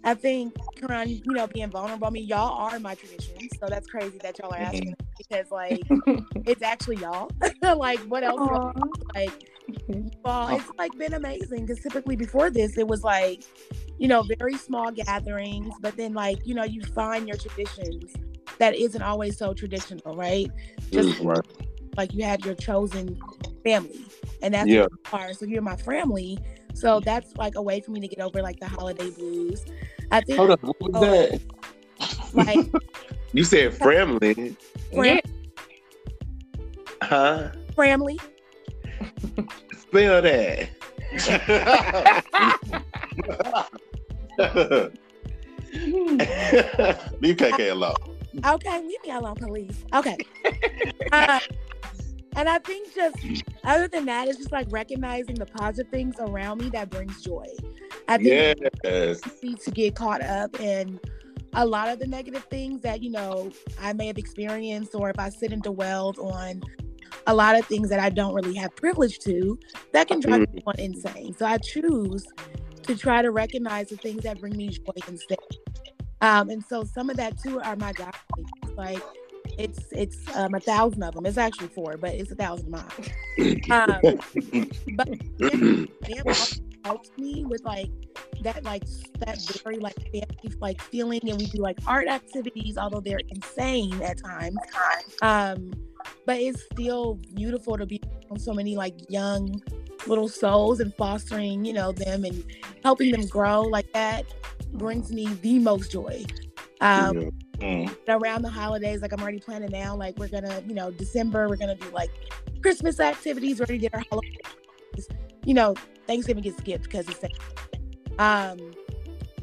[0.03, 0.53] I think
[0.87, 2.07] around you know being vulnerable.
[2.07, 4.95] I mean, y'all are my traditions, so that's crazy that y'all are asking
[5.29, 5.85] because like
[6.45, 7.29] it's actually y'all.
[7.61, 8.41] like what else?
[8.41, 8.53] would
[9.15, 9.43] I- Like
[10.23, 13.43] well, it's like been amazing because typically before this it was like
[13.97, 18.13] you know very small gatherings, but then like you know you find your traditions
[18.57, 20.49] that isn't always so traditional, right?
[20.91, 21.45] Just mm, Right.
[21.97, 23.17] like you had your chosen
[23.63, 24.05] family
[24.41, 24.85] and that's Yeah.
[25.11, 26.37] what you so you're my family
[26.73, 29.65] so that's like a way for me to get over like the holiday blues
[30.11, 31.41] i think Hold up, what was that?
[32.33, 32.71] like
[33.33, 34.55] You said family,
[34.91, 35.19] fam-
[37.01, 37.49] huh?
[37.75, 38.19] family
[39.77, 40.69] Spell that.
[47.21, 47.95] Leave KK alone.
[48.45, 50.15] okay leave me alone please okay
[51.11, 51.39] uh,
[52.35, 53.17] and i think just
[53.63, 57.45] other than that it's just like recognizing the positive things around me that brings joy
[58.07, 59.19] i think yes.
[59.41, 60.99] easy to get caught up in
[61.53, 65.19] a lot of the negative things that you know I may have experienced, or if
[65.19, 66.61] I sit and dwell on
[67.27, 69.57] a lot of things that I don't really have privilege to,
[69.93, 70.57] that can drive Mhm.
[70.59, 71.35] someone insane.
[71.37, 72.25] So I choose
[72.83, 75.37] to try to recognize the things that bring me joy instead.
[76.21, 78.13] Um, and so some of that too are my God.
[78.75, 79.01] Like
[79.57, 81.25] it's it's um, a thousand of them.
[81.25, 83.11] It's actually four, but it's a thousand of mine.
[83.71, 84.01] Um,
[84.95, 85.07] but
[85.39, 87.89] it helps me with like
[88.43, 88.83] that like
[89.19, 90.27] that very like family
[90.59, 94.57] like feeling and we do like art activities although they're insane at times.
[95.21, 95.71] Um
[96.25, 99.61] but it's still beautiful to be around so many like young
[100.07, 102.43] little souls and fostering you know them and
[102.83, 104.25] helping them grow like that
[104.73, 106.23] brings me the most joy.
[106.81, 107.93] Um Mm.
[108.07, 111.57] around the holidays like i'm already planning now like we're gonna you know december we're
[111.57, 112.09] gonna do like
[112.61, 115.09] christmas activities we're gonna get our holidays.
[115.43, 115.75] You know
[116.07, 117.21] thanksgiving gets skipped because it's
[118.19, 118.71] um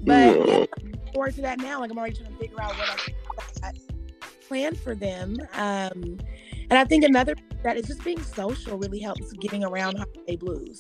[0.02, 3.10] but yeah, I'm forward to that now like i'm already trying to figure out what
[3.62, 3.72] i
[4.46, 6.18] planned for them um
[6.70, 7.34] and i think another
[7.64, 10.78] that is just being social really helps getting around holiday blues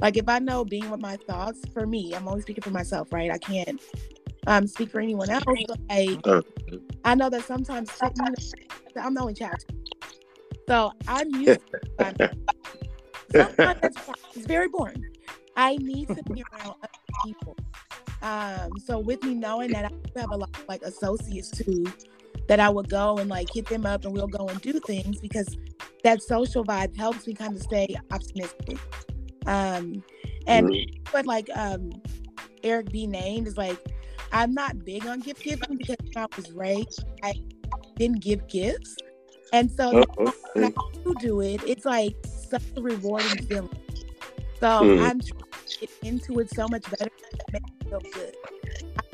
[0.00, 3.10] like if i know being with my thoughts for me i'm always speaking for myself
[3.12, 3.80] right i can't
[4.46, 6.42] um speak for anyone else but like Uh.
[7.06, 9.64] I know that sometimes I'm the only child.
[10.68, 11.60] So I'm used
[12.00, 12.30] to
[13.32, 13.96] sometimes
[14.34, 15.04] it's very boring.
[15.56, 17.56] I need to be around other people.
[18.22, 21.84] Um, so with me knowing that I have a lot of like associates too,
[22.48, 25.20] that I would go and like hit them up and we'll go and do things
[25.20, 25.56] because
[26.04, 28.78] that social vibe helps me kind of stay optimistic.
[29.46, 30.02] Um,
[30.46, 30.70] and
[31.10, 31.90] what like um
[32.62, 33.78] Eric B named is like
[34.32, 37.34] I'm not big on gift giving because when I was raised, I
[37.96, 38.96] didn't give gifts.
[39.52, 40.72] And so now when I
[41.04, 43.70] do do it, it's like such a rewarding feeling.
[44.60, 45.00] So Mm.
[45.00, 45.45] I'm trying
[45.80, 47.06] get into it so much better.
[47.06, 48.34] It makes me feel good.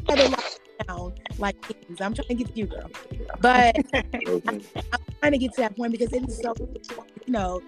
[0.09, 0.39] I try a lot
[0.81, 2.01] it down like things.
[2.01, 2.91] I'm trying to get to you, girl.
[3.41, 4.61] But I'm
[5.21, 7.61] trying to get to that point because it is so, you know,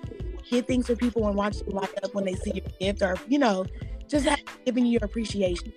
[0.51, 3.17] get things for people and watch them light up when they see your gift or,
[3.29, 3.65] you know,
[4.09, 5.73] just have, giving you your appreciation.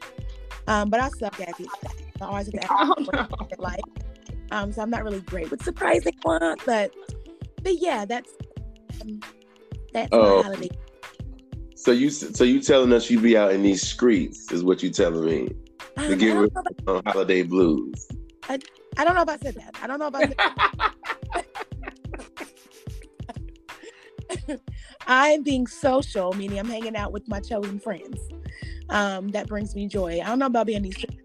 [0.68, 1.68] Um, but I suck at it.
[2.22, 3.28] I always have to Oh, ask no.
[3.48, 3.80] what like.
[4.52, 6.94] Um, so I'm not really great with surprising ones, but
[7.64, 8.32] but yeah, that's
[9.02, 9.20] um,
[9.94, 10.38] that's Oh.
[10.38, 10.70] my holiday.
[11.88, 14.90] So you so you telling us you be out in these streets is what you
[14.90, 15.56] telling me to
[15.96, 18.10] I, get don't rid know if of holiday blues.
[18.50, 18.60] I,
[18.98, 19.80] I don't know if I said that.
[19.82, 20.16] I don't know if
[24.36, 24.60] I said
[25.08, 28.20] I'm being social, meaning I'm hanging out with my chosen friends.
[28.90, 30.20] Um, that brings me joy.
[30.22, 31.16] I don't know about being these streets.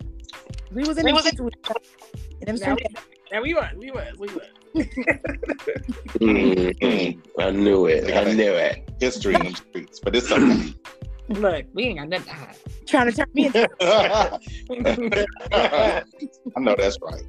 [0.70, 1.58] We was in We them was in- streets
[2.46, 2.86] them Now we,
[3.32, 4.46] now we was, we was, we was.
[6.20, 7.18] Mhm.
[7.38, 8.14] I knew it.
[8.14, 8.88] I knew it.
[9.00, 10.74] History in the streets, but it's okay.
[11.28, 12.56] Look, we ain't got nothing to hide.
[12.86, 13.68] trying to turn me into
[16.56, 17.22] I know that's right.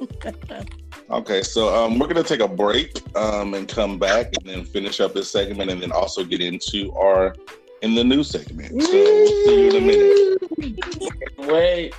[1.10, 5.00] Okay, so um, we're gonna take a break um, and come back and then finish
[5.00, 7.34] up this segment and then also get into our
[7.82, 8.80] in the news segment.
[8.80, 10.38] So we'll see you in a minute.
[11.50, 11.94] Wait.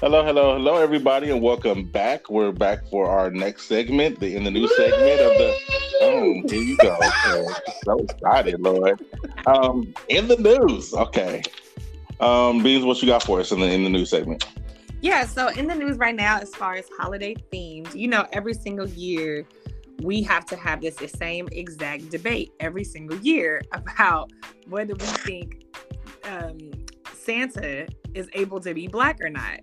[0.00, 2.30] Hello, hello, hello, everybody, and welcome back.
[2.30, 5.52] We're back for our next segment, the in the news segment of the.
[6.02, 6.94] Oh, here you go.
[6.94, 7.46] Okay.
[7.82, 9.04] So excited, Lord.
[9.46, 10.94] Um, in the news.
[10.94, 11.42] Okay.
[12.20, 14.46] Um, Beans, what you got for us in the in the news segment?
[15.00, 18.54] Yeah, so in the news right now, as far as holiday themes, you know, every
[18.54, 19.44] single year
[20.04, 24.30] we have to have this same exact debate every single year about
[24.68, 25.64] whether we think
[26.22, 26.56] um,
[27.12, 29.58] Santa is able to be black or not.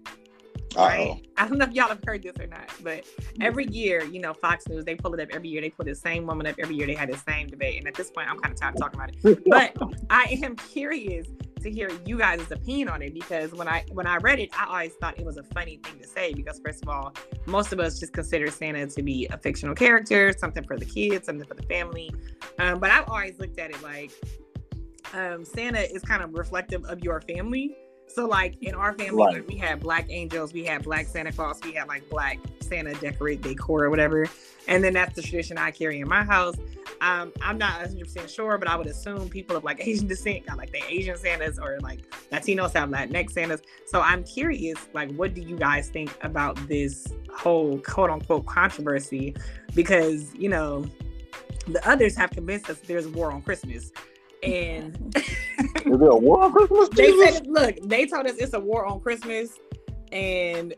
[0.76, 1.10] Right?
[1.10, 1.22] Uh-oh.
[1.38, 3.06] I don't know if y'all have heard this or not, but
[3.42, 5.62] every year, you know, Fox News, they pull it up every year.
[5.62, 6.88] They put the same woman up every year.
[6.88, 7.78] They had the same debate.
[7.78, 9.44] And at this point, I'm kind of tired of talking about it.
[9.50, 9.76] But
[10.10, 11.28] I am curious
[11.66, 14.66] to hear you guys' opinion on it because when I when I read it, I
[14.68, 17.14] always thought it was a funny thing to say because first of all,
[17.48, 21.26] most of us just consider Santa to be a fictional character, something for the kids,
[21.26, 22.12] something for the family.
[22.60, 24.12] Um, but I've always looked at it like
[25.14, 27.76] um, Santa is kind of reflective of your family.
[28.08, 29.34] So like in our family, Right.
[29.36, 32.94] like, we had black angels, we had black Santa Claus, we had like black Santa
[32.96, 34.26] decorate decor or whatever.
[34.68, 36.56] And then that's the tradition I carry in my house.
[37.02, 40.58] Um, I'm not 100% sure, but I would assume people of like Asian descent got
[40.58, 43.62] like the Asian Santas or like Latinos have Latinx Santas.
[43.86, 49.36] So I'm curious, like, what do you guys think about this whole quote unquote controversy?
[49.76, 50.86] Because, you know,
[51.68, 53.92] the others have convinced us there's a war on Christmas.
[54.46, 55.16] And
[55.86, 56.90] Is there a war on Christmas?
[56.90, 59.60] they said, look, they told us it's a war on Christmas,
[60.12, 60.74] and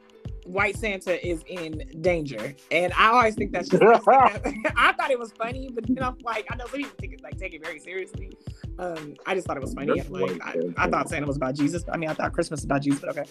[0.46, 3.84] White Santa is in danger, and I always think that's just.
[4.08, 7.22] I thought it was funny, but then I'm like, I know some people take it
[7.22, 8.32] like take it very seriously.
[8.80, 10.02] Um, I just thought it was funny.
[10.02, 11.84] Like, I, I thought Santa was about Jesus.
[11.92, 13.26] I mean, I thought Christmas was about Jesus, but okay.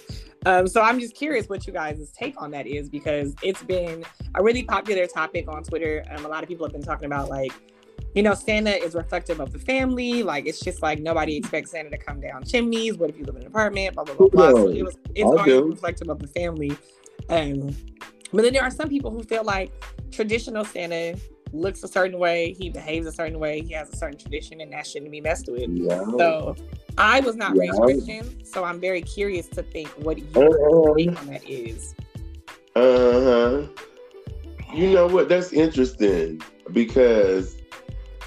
[0.44, 4.04] Um, so I'm just curious what you guys' take on that is because it's been
[4.34, 6.04] a really popular topic on Twitter.
[6.10, 7.52] Um, a lot of people have been talking about like
[8.16, 10.22] you know, Santa is reflective of the family.
[10.22, 12.96] Like it's just like nobody expects Santa to come down chimneys.
[12.96, 13.94] What if you live in an apartment?
[13.94, 14.28] Blah blah blah.
[14.28, 14.50] blah.
[14.50, 16.76] So it was it's always reflective of the family.
[17.28, 17.76] Um,
[18.32, 19.70] but then there are some people who feel like
[20.10, 21.18] traditional Santa
[21.52, 24.72] looks a certain way, he behaves a certain way, he has a certain tradition, and
[24.72, 25.68] that shouldn't be messed with.
[25.68, 26.04] Yeah.
[26.16, 26.56] So
[26.96, 27.62] I was not yeah.
[27.62, 30.94] raised Christian, so I'm very curious to think what your uh-huh.
[30.96, 31.94] take on that is.
[32.74, 33.66] Uh huh.
[34.74, 35.28] You know what?
[35.28, 37.56] That's interesting because,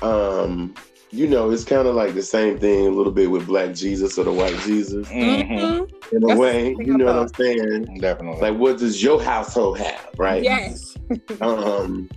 [0.02, 0.74] um,
[1.12, 4.18] you know, it's kind of like the same thing a little bit with Black Jesus
[4.18, 5.08] or the White Jesus.
[5.08, 6.16] Mm-hmm.
[6.16, 8.00] In a That's way, you know what I'm saying?
[8.00, 8.42] Definitely.
[8.42, 10.44] Like, what does your household have, right?
[10.44, 10.96] Yes.
[11.42, 12.10] um,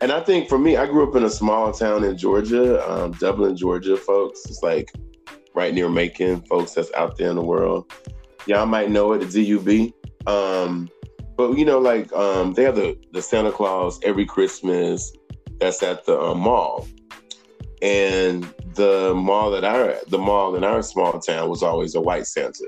[0.00, 3.12] and I think for me, I grew up in a small town in Georgia, um,
[3.12, 4.44] Dublin, Georgia, folks.
[4.46, 4.92] It's like
[5.54, 7.92] right near Macon, folks that's out there in the world.
[8.46, 9.92] Y'all might know it, the DUB.
[10.26, 10.88] Um,
[11.36, 15.12] but you know, like um, they have the, the Santa Claus every Christmas
[15.58, 16.86] that's at the uh, mall
[17.82, 18.42] and
[18.74, 22.66] the mall that our the mall in our small town was always a white Santa.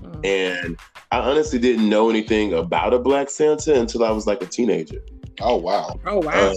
[0.00, 0.26] Mm.
[0.26, 0.78] And
[1.12, 5.00] I honestly didn't know anything about a black Santa until I was like a teenager.
[5.40, 5.98] Oh wow.
[6.06, 6.50] Oh wow.
[6.50, 6.56] Um,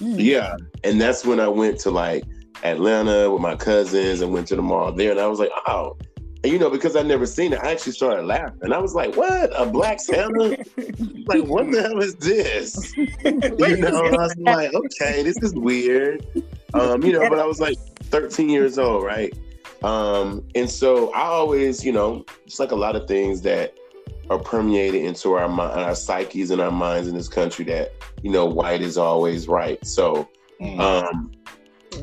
[0.00, 0.16] mm.
[0.18, 0.56] Yeah.
[0.84, 2.24] And that's when I went to like
[2.62, 5.10] Atlanta with my cousins and went to the mall there.
[5.10, 5.96] And I was like, oh.
[6.42, 8.58] And you know, because I'd never seen it, I actually started laughing.
[8.62, 9.50] And I was like, what?
[9.60, 10.50] A black Santa?
[11.26, 12.96] like, what the hell is this?
[12.96, 16.24] you know, I was like, okay, this is weird.
[16.80, 19.32] Um, you know, but I was like 13 years old, right?
[19.82, 23.74] Um, and so I always, you know, it's like a lot of things that
[24.30, 28.44] are permeated into our our psyches and our minds in this country that you know
[28.44, 29.84] white is always right.
[29.86, 30.28] So,
[30.60, 30.80] mm.
[30.80, 31.32] um,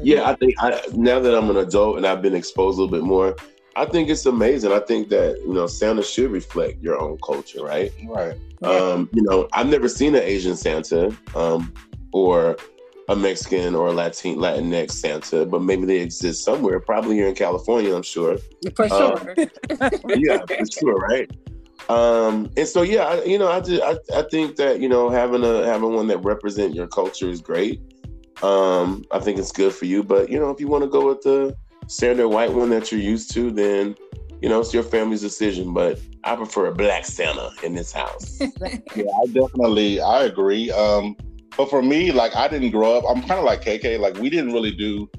[0.01, 2.97] yeah, I think I, now that I'm an adult and I've been exposed a little
[2.97, 3.35] bit more,
[3.75, 4.71] I think it's amazing.
[4.71, 7.91] I think that you know Santa should reflect your own culture, right?
[8.07, 8.37] Right.
[8.61, 11.73] Um, you know, I've never seen an Asian Santa, um,
[12.13, 12.57] or
[13.09, 16.79] a Mexican or a Latin Latinx Santa, but maybe they exist somewhere.
[16.79, 18.37] Probably here in California, I'm sure.
[18.75, 19.35] For uh, sure.
[20.15, 21.29] yeah, for sure, right?
[21.89, 25.09] Um, and so yeah, I, you know, I just I, I think that you know
[25.09, 27.81] having a having one that represent your culture is great.
[28.41, 31.07] Um, I think it's good for you, but you know, if you want to go
[31.07, 31.55] with the
[31.87, 33.95] standard white one that you're used to, then
[34.41, 35.73] you know it's your family's decision.
[35.73, 38.39] But I prefer a black Santa in this house.
[38.95, 40.71] yeah, I definitely I agree.
[40.71, 41.17] Um,
[41.57, 43.03] but for me, like I didn't grow up.
[43.07, 43.99] I'm kind of like KK.
[43.99, 45.09] Like we didn't really do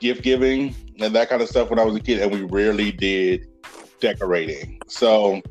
[0.00, 2.92] gift giving and that kind of stuff when I was a kid, and we rarely
[2.92, 3.48] did
[4.00, 4.80] decorating.
[4.88, 5.42] So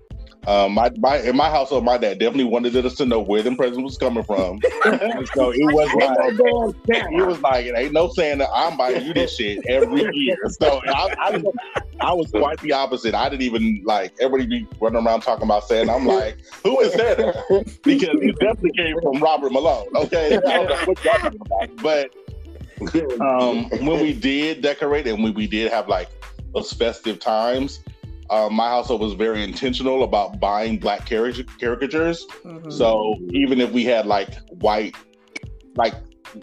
[0.47, 3.55] um, my, my in my household, my dad definitely wanted us to know where the
[3.55, 4.59] present was coming from.
[5.33, 6.75] so it was like
[7.11, 10.37] it was like it ain't no saying that I'm buying you this shit every year.
[10.55, 11.43] So I, I,
[11.99, 13.13] I, was quite the opposite.
[13.13, 15.93] I didn't even like everybody be running around talking about Santa.
[15.93, 17.33] I'm like, who is Santa?
[17.83, 19.87] Because it definitely came from Robert Malone.
[19.95, 20.39] Okay,
[21.81, 22.11] but
[23.19, 26.09] um, when we did decorate and when we did have like
[26.53, 27.81] those festive times
[28.29, 32.25] uh, my household was very intentional about buying black caricatures.
[32.43, 32.69] Mm-hmm.
[32.69, 34.95] So even if we had like white,
[35.75, 35.93] like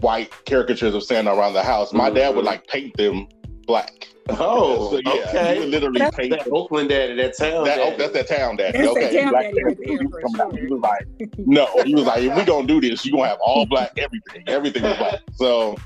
[0.01, 2.17] white caricatures of Santa around the house, my mm-hmm.
[2.17, 3.29] dad would like paint them
[3.67, 4.09] black.
[4.29, 5.55] Oh, so, yeah, okay.
[5.55, 7.65] He would literally that's paint that Oakland daddy, that town.
[7.65, 7.95] That, daddy.
[7.95, 8.79] Oh, that's that town daddy.
[8.79, 10.57] That's okay, town daddy right there, sure.
[10.57, 11.07] He was like,
[11.39, 14.45] no, he was like, if we gonna do this, you gonna have all black everything.
[14.47, 15.21] Everything is black.
[15.35, 15.77] So,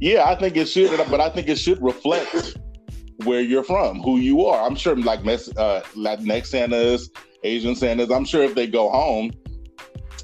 [0.00, 2.58] yeah, I think it should, but I think it should reflect
[3.24, 4.66] where you're from, who you are.
[4.66, 7.10] I'm sure like uh, Latinx Santas,
[7.42, 9.32] Asian Santas, I'm sure if they go home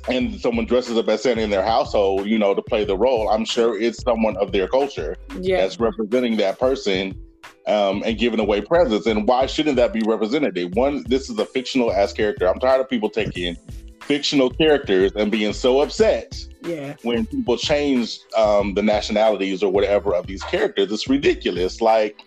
[0.09, 3.28] and someone dresses up as Santa in their household, you know, to play the role,
[3.28, 5.62] I'm sure it's someone of their culture yeah.
[5.62, 7.18] that's representing that person
[7.66, 9.07] um, and giving away presents.
[9.07, 10.74] And why shouldn't that be representative?
[10.74, 12.48] One, this is a fictional ass character.
[12.48, 13.57] I'm tired of people taking
[14.02, 16.94] fictional characters and being so upset yeah.
[17.02, 20.92] when people change um, the nationalities or whatever of these characters.
[20.92, 21.80] It's ridiculous.
[21.80, 22.20] Like,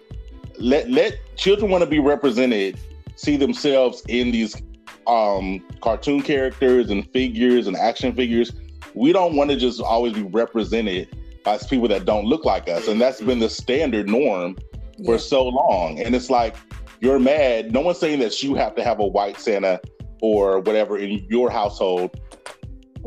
[0.59, 2.79] let let children want to be represented,
[3.15, 4.61] see themselves in these
[5.05, 8.51] um, cartoon characters and figures and action figures.
[8.93, 12.87] We don't want to just always be represented by people that don't look like us,
[12.87, 14.57] and that's been the standard norm
[15.05, 15.17] for yeah.
[15.17, 15.99] so long.
[15.99, 16.55] And it's like
[16.99, 17.71] you're mad.
[17.71, 19.79] No one's saying that you have to have a white Santa
[20.21, 22.19] or whatever in your household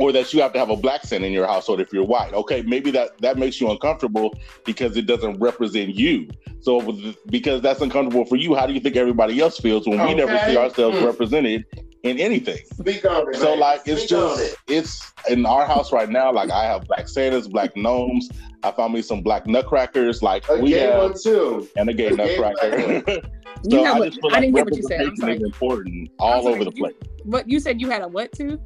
[0.01, 2.33] or that you have to have a black Santa in your household if you're white.
[2.33, 4.35] Okay, maybe that that makes you uncomfortable
[4.65, 6.29] because it doesn't represent you.
[6.61, 10.15] So because that's uncomfortable for you, how do you think everybody else feels when we
[10.15, 11.07] never see ourselves mm.
[11.07, 11.65] represented
[12.03, 12.59] in anything.
[12.79, 13.37] Speak on it.
[13.37, 13.61] So man.
[13.61, 16.33] like it's Speak on just it's in our house right now.
[16.33, 18.31] Like I have black Santas, black gnomes.
[18.63, 20.23] I found me some black nutcrackers.
[20.23, 21.69] Like A we gay have one too.
[21.77, 23.23] and a gay a gay nutcracker.
[23.63, 25.01] You so have I a- just feel I like didn't hear what you said.
[25.03, 25.37] I'm sorry.
[25.43, 26.95] important all sorry, over the you- place.
[27.27, 28.59] But you said you had a what too?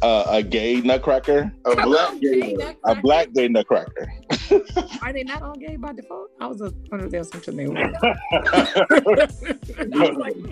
[0.00, 2.58] Uh, a gay nutcracker, A black Okay, gay one.
[2.58, 4.06] that- a black gay nutcracker.
[5.02, 6.30] Are they not all gay by default?
[6.40, 6.60] I was
[6.92, 7.74] under the assumption they were.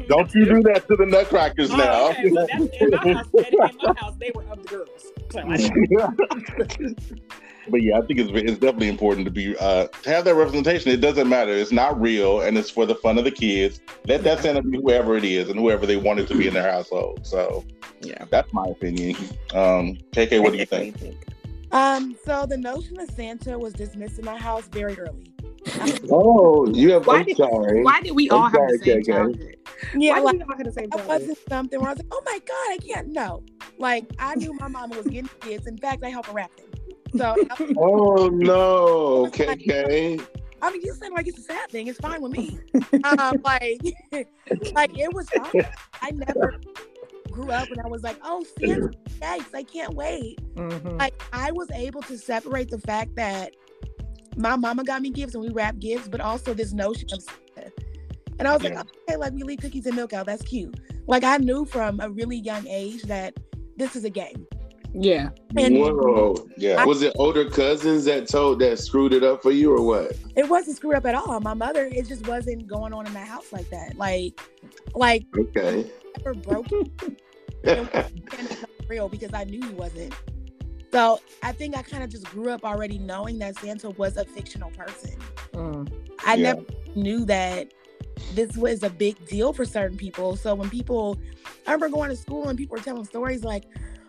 [0.08, 2.08] Don't you do that to the nutcrackers Oh, now.
[2.10, 3.26] okay, well, that's in my house.
[3.34, 5.12] In my house, they were of the girls.
[5.30, 5.56] So I-
[7.68, 10.90] but yeah, I think it's it's definitely important to be uh to have that representation.
[10.90, 11.52] It doesn't matter.
[11.52, 13.80] It's not real, and it's for the fun of the kids.
[14.06, 16.54] Let that Santa be whoever it is and whoever they want it to be in
[16.54, 17.20] their household.
[17.26, 17.64] So
[18.00, 18.24] yeah.
[18.30, 19.16] that's my opinion.
[19.54, 20.96] Um, KK, what do you think?
[21.72, 25.32] Um, so the notion of Santa was dismissed in my house very early.
[26.10, 27.06] Oh, you have.
[27.08, 27.82] Why I'm did- sorry.
[27.82, 29.06] Why did we I'm all have the sorry, same KK.
[29.06, 29.56] childhood?
[29.96, 31.20] Yeah, Why like did we all have the same that childhood?
[31.20, 33.42] wasn't something where I was like, oh my god, I can't No,
[33.78, 35.66] Like I knew my mama was getting kids.
[35.66, 36.66] In fact, I helped her wrap them.
[37.16, 37.34] So
[37.76, 40.26] Oh no, KK.
[40.62, 41.86] I mean, you sound like it's a sad thing.
[41.86, 42.58] It's fine with me.
[43.04, 43.80] um, like,
[44.74, 45.66] like it was fine.
[46.00, 46.54] I never
[47.30, 48.90] grew up and I was like, oh, Santa,
[49.20, 50.40] yikes, I can't wait.
[50.54, 50.98] Mhm.
[50.98, 53.52] Like, I was able to separate the fact that
[54.36, 57.70] my mama got me gifts and we wrap gifts, but also this notion of Santa.
[58.38, 58.76] And I was Yeah.
[58.78, 60.24] like, okay, like we leave cookies and milk out.
[60.24, 60.74] That's cute.
[61.06, 63.36] Like, I knew from a really young age that
[63.76, 64.46] this is a game.
[64.92, 65.30] Yeah.
[65.56, 66.48] And Whoa.
[66.56, 66.84] Yeah.
[66.84, 70.16] Was it older cousins that told that screwed it up for you or what?
[70.36, 71.40] it wasn't screwed up at all.
[71.40, 73.96] My mother, it just wasn't going on in the house like that.
[73.96, 74.40] Like,
[74.94, 75.90] like Okay.
[76.18, 76.70] never broke
[77.64, 77.88] and
[78.32, 80.14] it's real because I knew he wasn't.
[80.92, 84.24] So I think I kind of just grew up already knowing that Santa was a
[84.24, 85.18] fictional person.
[85.52, 85.90] Mm.
[86.26, 86.42] I Yeah.
[86.54, 86.62] never
[86.94, 87.72] knew that
[88.34, 90.36] this was a big deal for certain people.
[90.36, 91.18] So when people,
[91.66, 93.64] I remember going to school and people were telling stories like,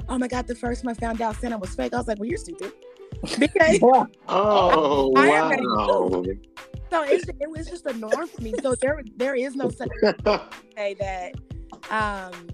[0.10, 2.20] "Oh my God, the first time I found out Santa was fake," I was like,
[2.20, 2.72] "Well, you're stupid."
[3.40, 3.80] Because
[4.28, 6.24] oh I already wow.
[6.92, 8.54] so it's, it was just a norm for me.
[8.62, 9.90] So there there is no such
[10.76, 11.34] say that
[11.90, 12.48] um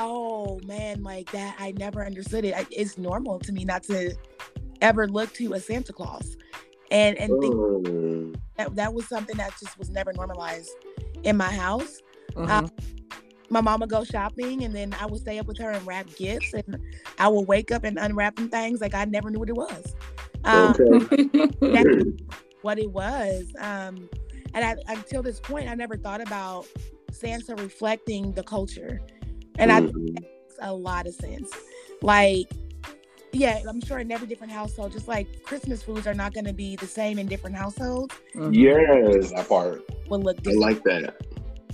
[0.00, 4.14] oh man like that i never understood it I, it's normal to me not to
[4.80, 6.36] ever look to a santa claus
[6.92, 8.36] and and think Mm.
[8.56, 10.70] that that was something that just was never normalized
[11.24, 12.00] in my house
[12.34, 12.70] Mhm.
[13.50, 16.52] My mama go shopping and then i would stay up with her and wrap gifts
[16.54, 16.78] and
[17.18, 19.94] i would wake up and unwrapping things like i never knew what it was
[20.44, 21.06] um, Okay.
[22.62, 23.46] what it was.
[23.58, 24.08] Um,
[24.54, 26.66] and I, until this point, I never thought about
[27.10, 29.00] Santa reflecting the culture,
[29.58, 30.14] and I think Mhm.
[30.14, 31.50] that makes a lot of sense.
[32.02, 32.46] Like,
[33.32, 36.52] yeah, I'm sure in every different household, just like Christmas foods are not going to
[36.54, 38.54] be the same in different households, Mhm.
[38.54, 39.30] Yes.
[39.32, 39.84] that part.
[40.08, 41.16] will look I like that.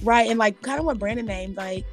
[0.03, 0.29] Right?
[0.29, 1.85] And like, kind of what Brandon named, like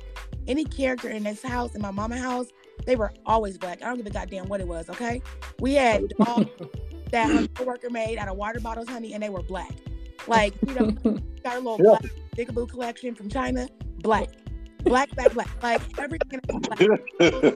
[0.48, 2.48] any character in this house, in my mama house,
[2.86, 3.82] they were always black.
[3.84, 4.90] I don't give a goddamn what it was.
[4.90, 5.22] Okay,
[5.60, 6.50] we had dogs
[7.12, 9.72] that her coworker made out of water bottles, honey, and they were black.
[10.28, 10.92] Like, you know,
[11.44, 12.46] got a little Yeah.
[12.46, 13.68] black collection from China,
[14.00, 14.30] black,
[14.84, 17.56] black, black, black, like everything black.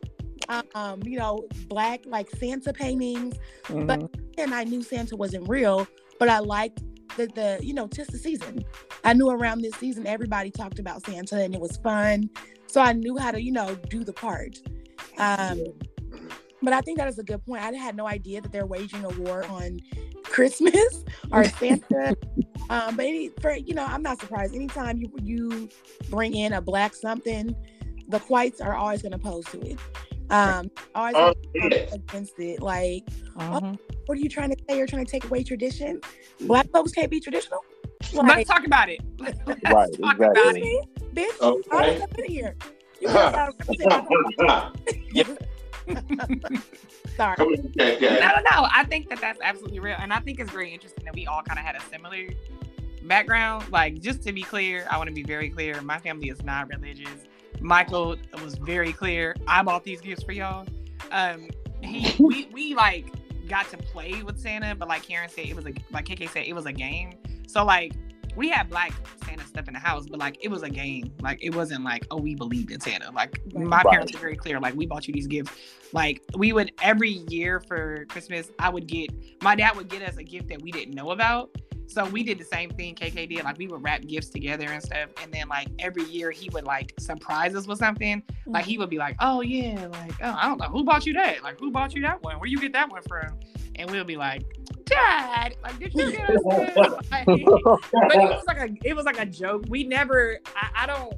[0.76, 4.08] Um, you know, black like Santa paintings, Mhm.
[4.38, 5.88] and I knew Santa wasn't real,
[6.20, 6.84] but I liked
[7.18, 8.64] the the you know just the season.
[9.04, 12.30] I knew around this season everybody talked about Santa and it was fun,
[12.68, 14.58] so I knew how to you know do the part.
[15.18, 15.62] Um,
[16.62, 17.62] but I think that is a good point.
[17.64, 19.80] I had no idea that they're waging a war on
[20.24, 22.16] Christmas or Santa.
[22.70, 24.56] um, but any, for you know, I'm not surprised.
[24.56, 25.70] Anytime you you
[26.10, 27.56] bring in a black something,
[28.10, 29.80] the whites are always going to oppose to it.
[30.32, 31.86] Um, always Oh, gonna yeah.
[31.94, 32.62] against it.
[32.62, 33.06] Like,
[33.38, 33.78] Mhm.
[34.06, 34.78] What are you trying to say?
[34.78, 36.02] You're trying to take away tradition?
[36.42, 37.60] Black folks can't be traditional.
[38.14, 39.00] Let's Like, talk about it.
[39.20, 40.62] Right, Let's talk about exactly.
[40.62, 41.16] it.
[41.16, 41.70] bitch, Okay.
[41.72, 42.56] I was up in here.
[43.02, 43.52] You guys
[43.88, 44.72] are-
[47.16, 47.36] Sorry.
[47.38, 48.02] Come on, KK.
[48.02, 48.68] No, no, no.
[48.76, 51.42] I think that that's absolutely real, and I think it's very interesting that we all
[51.44, 52.28] kind of had a similar
[53.04, 53.72] background.
[53.72, 55.82] Like, just to be clear, I want to be very clear.
[55.82, 57.10] My family is not religious.
[57.62, 59.36] Michael was very clear.
[59.48, 60.68] I bought these gifts for y'all.
[61.12, 61.50] Um,
[61.82, 63.08] he, we, we like
[63.46, 66.46] got to play with Santa, but like Karen said, it was a like KK said,
[66.46, 67.14] it was a game.
[67.48, 67.94] So like
[68.36, 68.92] we had black
[69.26, 71.14] Santa stuff in the house, but like it was a game.
[71.22, 73.12] Like it wasn't like, oh, we believed in Santa.
[73.12, 73.86] Like my Right.
[73.86, 74.60] parents were very clear.
[74.60, 75.52] Like we bought you these gifts.
[75.94, 79.10] Like we would every year for Christmas, I would get
[79.42, 81.50] my dad would get us a gift that we didn't know about.
[81.88, 83.44] So we did the same thing KK did.
[83.44, 85.10] Like we would wrap gifts together and stuff.
[85.22, 88.24] And then like every year he would like surprise us with something.
[88.46, 88.82] Like he mm-hmm.
[88.82, 91.44] would be like, oh yeah, like oh I don't know who bought you that.
[91.44, 92.40] Like who bought you that one?
[92.40, 93.38] Where you get that one from?
[93.76, 94.44] And we'll be like,
[94.86, 96.76] Dad, like did you get us this?
[97.12, 99.66] Like, but it was like a it was like a joke.
[99.70, 101.14] We never I, I don't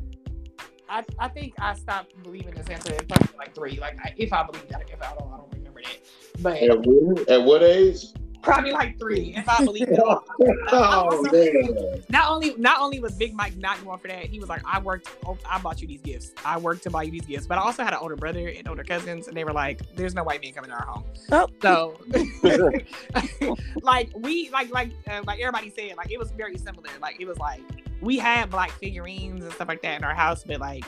[0.90, 3.80] I, I think I stopped believing in Santa at probably like three.
[3.80, 5.98] Like I, if I believe that, if I don't, I don't remember that.
[6.42, 8.06] But At what, at what age?
[8.42, 9.34] Probably like three.
[9.36, 10.00] If I believe it.
[10.00, 12.04] oh man.
[12.10, 14.80] not only not only was Big Mike not going for that, he was like, I
[14.80, 16.32] worked, oh, I bought you these gifts.
[16.46, 17.48] I worked to buy you these gifts.
[17.48, 20.14] But I also had an older brother and older cousins, and they were like, There's
[20.14, 21.04] no white man coming to our home.
[21.32, 21.48] Oh.
[21.62, 22.00] So,
[23.82, 26.90] like we like like uh, like everybody said, like it was very similar.
[27.02, 27.62] Like it was like
[28.02, 30.86] we had black figurines and stuff like that in our house, but like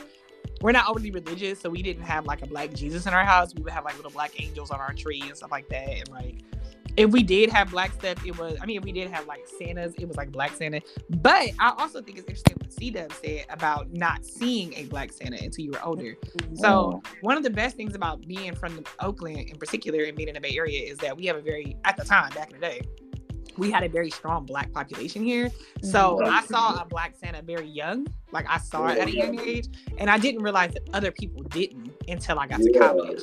[0.60, 3.54] we're not overly religious, so we didn't have like a black Jesus in our house.
[3.54, 6.08] We would have like little black angels on our tree and stuff like that, and
[6.08, 6.36] like
[6.96, 8.58] if we did have black stuff, it was.
[8.60, 10.80] I mean, if we did have like Santas, it was like black Santa.
[11.08, 15.12] But I also think it's interesting what C Dub said about not seeing a black
[15.12, 16.16] Santa until you were older.
[16.54, 20.34] So one of the best things about being from Oakland, in particular, and being in
[20.34, 22.66] the Bay Area, is that we have a very, at the time, back in the
[22.66, 22.80] day,
[23.56, 25.50] we had a very strong black population here.
[25.82, 26.32] So mm-hmm.
[26.32, 28.06] I saw a black Santa very young.
[28.32, 29.68] Like I saw it at a young age,
[29.98, 33.22] and I didn't realize that other people didn't until I got to college.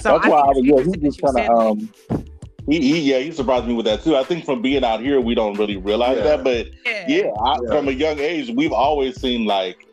[0.00, 2.18] So That's why I was, yeah, he interesting just that kind you of, said that.
[2.18, 2.23] Um,
[2.66, 4.16] he, he, yeah, he surprised me with that too.
[4.16, 6.36] I think from being out here, we don't really realize Yeah.
[6.36, 7.68] that, but yeah, I, Yeah.
[7.68, 9.86] from a young age, we've always seen like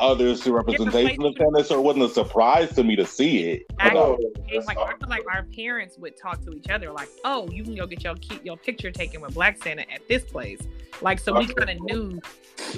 [0.00, 3.62] others to representation of Santa, so it wasn't a surprise to me to see it.
[3.78, 3.96] I- And
[4.66, 4.76] like.
[4.78, 7.86] I feel like our parents would talk to each other like, "Oh, you can go
[7.86, 10.58] get your ki- your picture taken with Black Santa at this place."
[11.00, 12.20] Like, so we kind of knew,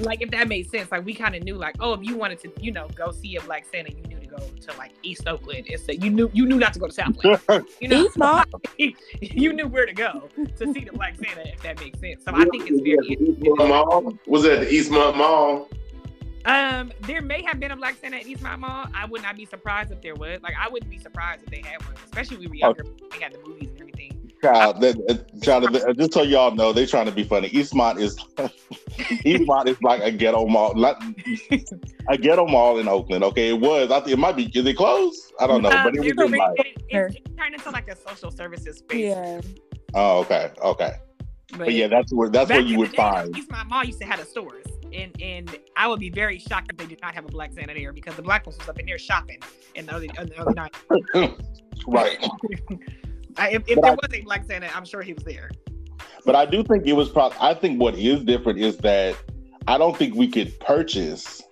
[0.00, 0.90] like, if that made sense.
[0.90, 3.36] Like, we kind of knew, like, oh, if you wanted to, you know, go see
[3.36, 5.66] a Black Santa, you knew to go to like East Oakland.
[5.68, 7.40] It's you knew you knew not to go to Southland.
[7.80, 8.44] You know, East Mall.
[9.20, 12.24] you knew where to go to see the Black Santa, if that makes sense.
[12.24, 13.16] So I think it's very.
[13.16, 14.18] Eastmont Mall?
[14.26, 15.68] Was it at the Eastmont Mall?
[16.46, 18.86] Um, there may have been a Black Santa at Eastmont Mall.
[18.94, 20.40] I would not be surprised if there was.
[20.42, 22.84] Like, I wouldn't be surprised if they had one, especially when we were younger.
[23.10, 23.75] They had the movies and everything.
[24.42, 27.48] Child, that, uh, child, just so y'all know, they're trying to be funny.
[27.50, 28.16] Eastmont is
[29.24, 31.02] Eastmont is like a ghetto mall, not,
[32.08, 33.24] a ghetto mall in Oakland.
[33.24, 33.90] Okay, it was.
[33.90, 34.44] I think it might be.
[34.54, 35.32] Is it closed?
[35.40, 36.60] I don't know, Um, but it was it, like.
[36.60, 39.14] it, it, it turned into like a social services space.
[39.14, 39.40] Yeah.
[39.94, 40.96] Oh, okay, okay.
[41.56, 43.34] But yeah, that's where that's where you would day, find.
[43.34, 46.76] Eastmont Mall used to have the stores, and and I would be very shocked if
[46.76, 48.86] they did not have a Black Santa there because the Black ones was up in
[48.86, 49.38] there shopping
[49.74, 51.38] in the early, in the early 90s.
[51.86, 52.18] right.
[53.38, 55.50] I, if if there I- was a Black Santa, I'm sure he was there.
[56.24, 57.38] But I do think it was probably.
[57.40, 59.16] I think what is different is that
[59.68, 61.42] I don't think we could purchase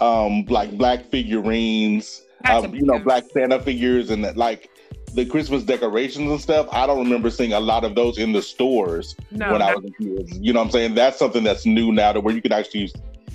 [0.00, 4.70] um like black figurines, um, you know, black Santa figures, and that, like
[5.14, 6.68] the Christmas decorations and stuff.
[6.70, 9.84] I don't remember seeing a lot of those in the stores No, when I was
[9.84, 10.44] a kid.
[10.44, 10.94] You know what I'm saying?
[10.94, 12.92] That's something that's new now to where you can actually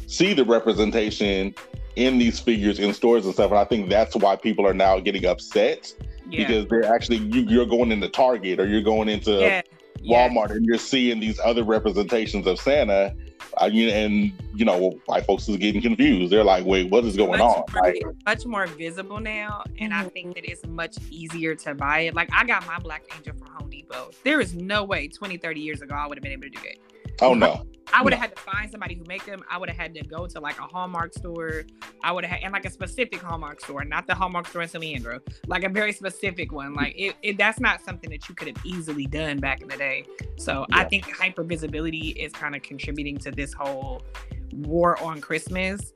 [0.08, 1.56] see the representation
[1.96, 3.52] in these figures in stores and stuff.
[3.52, 5.94] And I think that's why people are now getting upset
[6.32, 9.62] yeah, because they're actually you, you're going into Target or you're going into yeah,
[10.02, 10.30] yeah.
[10.30, 13.16] Walmart and you're seeing these other representations of Santa,
[13.62, 16.32] uh, you, and you know, white folks is getting confused.
[16.32, 19.94] They're like, "Wait, what is going much on?" More, Like, much more visible now, and
[19.94, 22.16] I think that it's much easier to buy it.
[22.16, 24.12] Like I got my Black Angel from Home Depot.
[24.24, 26.60] There is no way 20, 30 years ago I would have been able to do
[26.62, 26.91] that.
[27.22, 29.44] Oh no, I would have had to find somebody who make them.
[29.50, 31.64] I would have had to go to like a Hallmark store.
[32.04, 34.70] I would have had and like a specific Hallmark store, not the Hallmark store in
[34.70, 36.74] San Leandro, like a very specific one.
[36.74, 39.78] Like it, it that's not something that you could have easily done back in the
[39.78, 40.06] day.
[40.38, 44.04] So I think hyper visibility is kind of contributing to this whole
[44.52, 45.92] war on Christmas.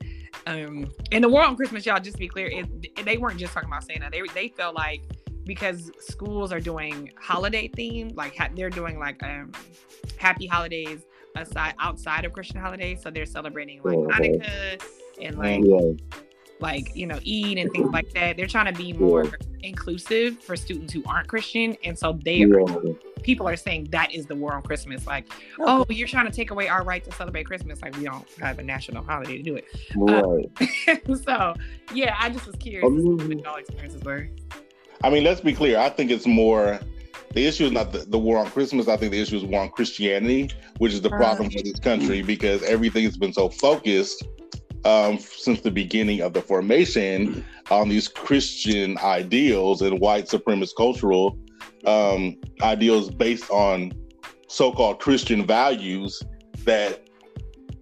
[0.46, 3.52] Um, and the war on Christmas, y'all, just to be clear, it, they weren't just
[3.52, 4.10] talking about Santa.
[4.10, 5.02] They they felt like
[5.46, 9.52] because schools are doing holiday themed, like ha- they're doing like um
[10.18, 13.00] happy holidays aside outside of Christian holidays.
[13.02, 14.10] So they're celebrating like Mhm.
[14.10, 14.82] Hanukkah
[15.22, 16.20] and like Yeah.
[16.60, 18.36] like you know Eid and things like that.
[18.36, 19.24] They're trying to be more
[19.62, 22.64] inclusive for students who aren't Christian, and so they Yeah.
[23.22, 25.06] people are saying that is the war on Christmas.
[25.06, 25.26] Like,
[25.60, 27.82] oh, you're trying to take away our right to celebrate Christmas.
[27.82, 29.64] Like we don't have a national holiday to do it.
[29.96, 30.48] Right.
[31.24, 31.54] so
[31.94, 34.28] yeah, I just was curious Um, what y'all experiences were.
[35.02, 35.78] I mean, let's be clear.
[35.78, 36.80] I think it's more.
[37.34, 38.88] The issue is not the, the war on Christmas.
[38.88, 42.22] I think the issue is war on Christianity, which is the problem for this country
[42.22, 44.24] because everything has been so focused
[44.86, 51.38] um, since the beginning of the formation on these Christian ideals and white supremacist cultural
[51.86, 53.92] um, ideals based on
[54.48, 56.22] so-called Christian values
[56.64, 57.02] that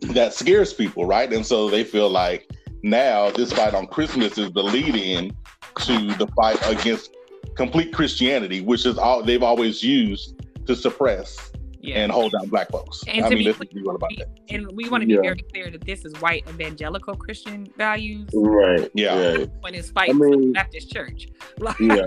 [0.00, 1.32] that scares people, right?
[1.32, 2.50] And so they feel like
[2.82, 5.34] now this fight on Christmas is the lead-in
[5.80, 7.14] to the fight against
[7.56, 10.34] complete Christianity, which is all they've always used
[10.66, 11.96] to suppress Yeah.
[12.02, 13.02] and hold down black folks.
[13.06, 14.28] And I to mean, be let's be real about that.
[14.48, 15.20] and we want to be Yeah.
[15.20, 18.28] very clear that this is white evangelical Christian values.
[18.32, 18.90] Right.
[18.94, 19.34] Yeah.
[19.36, 19.50] Right.
[19.60, 22.06] When it's fighting I mean- Baptist church, like Yeah.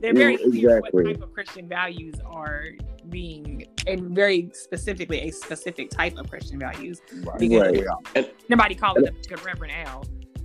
[0.00, 1.04] they're very Yeah, clear exactly.
[1.04, 2.64] what type of Christian values are
[3.10, 7.02] being, and very specifically a specific type of Christian values.
[7.22, 7.38] Right.
[7.38, 7.84] Because Right.
[8.16, 8.22] Yeah.
[8.48, 10.04] nobody calling them good Reverend Al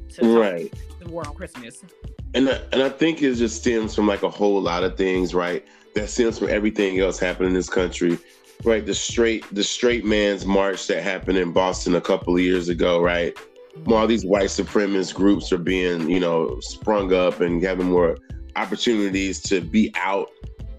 [0.10, 0.74] to talk Right.
[1.00, 1.84] the war on Christmas.
[2.34, 5.34] And I, and I think it just stems from like a whole lot of things,
[5.34, 5.66] right?
[5.96, 8.18] That stems from everything else happening in this country,
[8.64, 8.86] right?
[8.86, 13.02] The straight the straight man's march that happened in Boston a couple of years ago,
[13.02, 13.38] right?
[13.88, 18.18] All these white supremacist groups are being, you know, sprung up and having more
[18.56, 20.30] opportunities to be out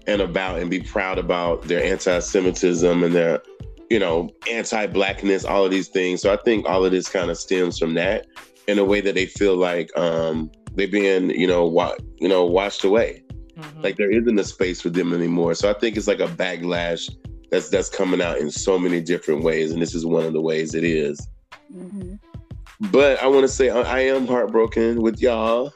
[0.07, 3.41] and about and be proud about their anti-Semitism and their,
[3.89, 6.21] you know, anti-blackness, all of these things.
[6.21, 8.27] So I think all of this kind of stems from that
[8.67, 12.45] in a way that they feel like um they're being, you know, wa- you know,
[12.45, 13.23] washed away.
[13.57, 13.83] Mhm.
[13.83, 15.53] Like there isn't a space for them anymore.
[15.55, 17.09] So I think it's like a backlash
[17.51, 20.41] that's that's coming out in so many different ways, and this is one of the
[20.41, 21.25] ways it is.
[21.73, 22.19] Mhm.
[22.91, 25.71] But I want to say I, I am heartbroken with y'all.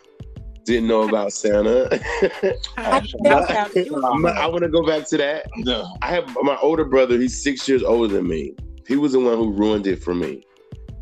[0.65, 1.87] Didn't know about Santa.
[2.77, 5.45] I think that was- you was- I want to go back to that.
[5.57, 5.95] No.
[6.01, 7.17] I have my older brother.
[7.17, 8.53] He's six years older than me.
[8.87, 10.43] He was the one who ruined it for me.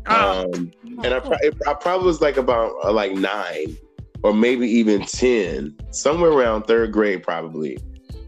[0.06, 0.44] Oh.
[0.54, 0.70] Um,
[1.02, 1.20] and I,
[1.66, 3.76] I probably was like about uh, like nine
[4.22, 7.78] or maybe even 10, somewhere around third grade, probably,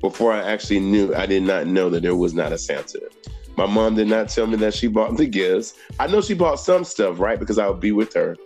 [0.00, 3.00] before I actually knew, I did not know that there was not a Santa.
[3.56, 5.74] My mom did not tell me that she bought the gifts.
[5.98, 7.38] I know she bought some stuff, right?
[7.38, 8.36] Because I would be with her.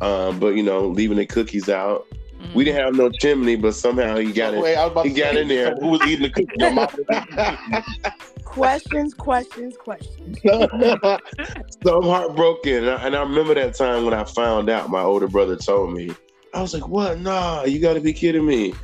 [0.00, 2.06] Um, but, you know, leaving the cookies out.
[2.40, 2.54] Mhm.
[2.54, 4.60] We didn't have no chimney, but somehow he got it.
[4.60, 5.74] Wait, I was about He to got in there.
[5.74, 6.48] Who was eating the cookie?
[6.56, 6.88] Your mom?
[8.44, 10.38] questions, questions, questions.
[11.84, 12.84] so I'm heartbroken.
[12.84, 15.92] And I, and I remember that time when I found out, my older brother told
[15.92, 16.10] me.
[16.54, 17.20] I was like, what?
[17.20, 18.74] Nah, you got to be kidding me.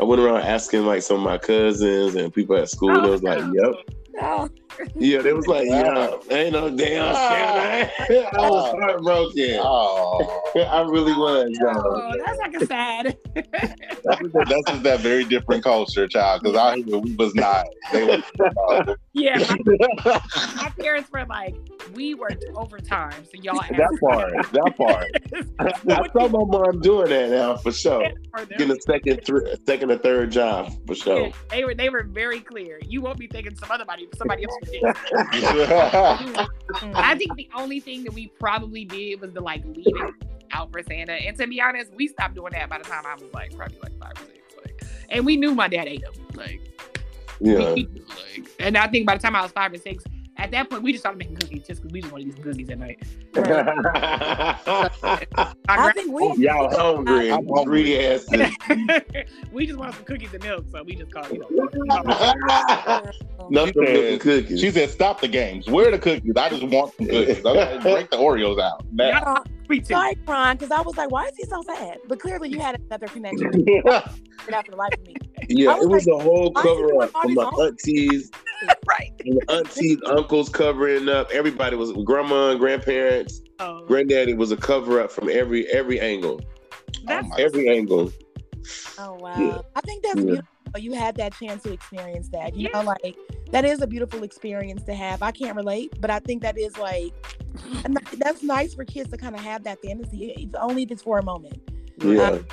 [0.00, 2.90] I went around asking like some of my cousins and people at school.
[2.90, 3.74] and they was like, yep.
[4.14, 4.48] No.
[5.00, 7.90] Yeah, they was like, yeah, ain't no damn Santa.
[8.38, 9.58] I was heartbroken.
[9.60, 11.50] Oh, I really was.
[11.62, 13.16] Oh, that's like a sad.
[13.34, 16.42] that's, just, that's just that very different culture, child.
[16.42, 17.64] Because out here we was not.
[17.92, 18.22] They was,
[18.68, 19.38] uh, yeah,
[20.04, 20.20] my,
[20.56, 21.56] my parents were like,
[21.94, 25.06] we worked overtime, so y'all have that part, that part.
[25.88, 28.10] I saw my mom doing that now for sure.
[28.50, 31.26] Getting a second, th- second or third job for sure.
[31.26, 32.80] Yeah, they were they were very clear.
[32.86, 34.69] You won't be thinking some other money, somebody else did.
[34.72, 36.46] Mm.
[36.94, 40.14] I think the only thing that we probably did was the like leaving
[40.52, 41.12] out for Santa.
[41.12, 43.78] And to be honest, we stopped doing that by the time I was like probably
[43.82, 44.54] like five or six.
[44.64, 46.12] Like, and we knew my dad ate them.
[46.34, 46.60] Like,
[47.40, 47.72] Yeah.
[47.74, 47.86] we,
[48.36, 50.04] like, and I think by the time I was five or six,
[50.40, 52.70] at that point we just started making cookies just because we just wanted these cookies
[52.70, 52.98] at night.
[53.34, 53.42] My
[55.68, 56.22] I gra- think we.
[56.22, 57.30] Oh, y'all hungry.
[57.30, 57.64] I'm hungry.
[57.82, 58.56] Greedy asses.
[59.52, 61.50] we just wanted some cookies and milk, so we just called you know.
[61.60, 64.60] Nothing She milk and said- cookies.
[64.60, 65.68] She said, "Stop the games.
[65.68, 66.32] Where are the cookies?
[66.36, 67.44] I just want some cookies.
[67.44, 69.44] Okay, break the Oreos out." Now.
[69.70, 69.94] We too.
[69.94, 71.98] sorry, crying because I was like, why is he so sad?
[72.08, 73.50] But clearly, you had another connection.
[73.64, 75.14] Get out for the life of me.
[75.48, 77.64] yeah, was it was a whole why is he cover doing up from these my
[77.64, 78.30] aunties,
[78.88, 79.12] right.
[79.24, 81.30] and the aunties, uncles covering up.
[81.30, 83.40] Everybody was grandma and grandparents.
[83.60, 86.40] Oh, Granddaddy was a cover up from every every angle.
[87.04, 88.10] that's Every angle.
[88.98, 89.34] Oh wow!
[89.38, 89.58] Yeah.
[89.76, 90.24] I think that's Yeah.
[90.24, 90.48] beautiful.
[90.78, 92.54] You had that chance to experience that.
[92.54, 92.82] You Yeah.
[92.82, 93.16] know, like
[93.50, 95.22] that is a beautiful experience to have.
[95.22, 97.12] I can't relate, but I think that is like
[98.18, 100.32] that's nice for kids to kind of have that fantasy.
[100.36, 101.58] It's only if it's for a moment,
[101.98, 102.30] Yeah.
[102.30, 102.46] Um,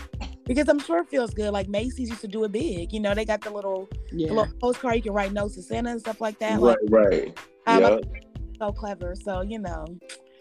[0.45, 1.51] because I'm sure it feels good.
[1.51, 2.93] Like Macy's used to do it big.
[2.93, 5.91] You know, they got the little, the little postcard you can write notes to Santa
[5.91, 6.59] and stuff like that.
[6.61, 7.39] right, Like right.
[7.67, 8.19] I um, Yeah.
[8.59, 9.13] so clever.
[9.15, 9.85] So you know,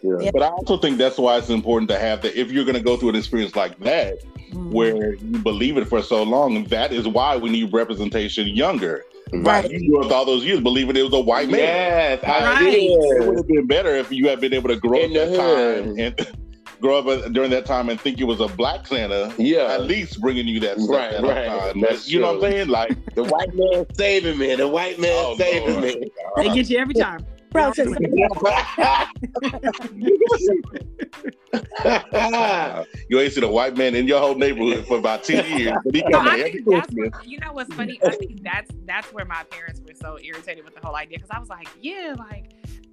[0.02, 0.18] Yeah.
[0.20, 0.30] Yeah.
[0.32, 2.38] But I also think that's why it's important to have that.
[2.38, 4.18] If you're going to go through an experience like that,
[4.52, 4.70] Mm-hmm.
[4.70, 9.04] where you believe it for so long, that is why we need representation younger.
[9.32, 9.68] Right.
[9.68, 11.58] You grew up all those years believing it was a white man.
[11.58, 12.72] Yes, I Right.
[12.74, 15.36] It would have been better if you had been able to grow In up the
[15.36, 16.36] that time and
[16.80, 19.34] grow up during that time and think it was a black Santa.
[19.36, 19.72] Yeah.
[19.72, 21.46] At least bringing you that stuff Right, that right.
[21.72, 21.80] time.
[21.80, 22.68] That's you know what I'm saying?
[22.68, 24.54] Like, The white man saving me.
[24.54, 25.82] The white man Oh, saving Lord.
[25.84, 26.10] me.
[26.36, 27.26] They get you every time.
[27.56, 28.00] Bro, just
[33.08, 35.76] you ain't seen a white man in your whole neighborhood for about 10 years.
[35.84, 37.26] But he No, I every think that's Christmas.
[37.26, 37.98] you know what's funny.
[38.04, 41.30] I think that's that's where my parents were so irritated with the whole idea because
[41.30, 42.45] I was like, yeah, like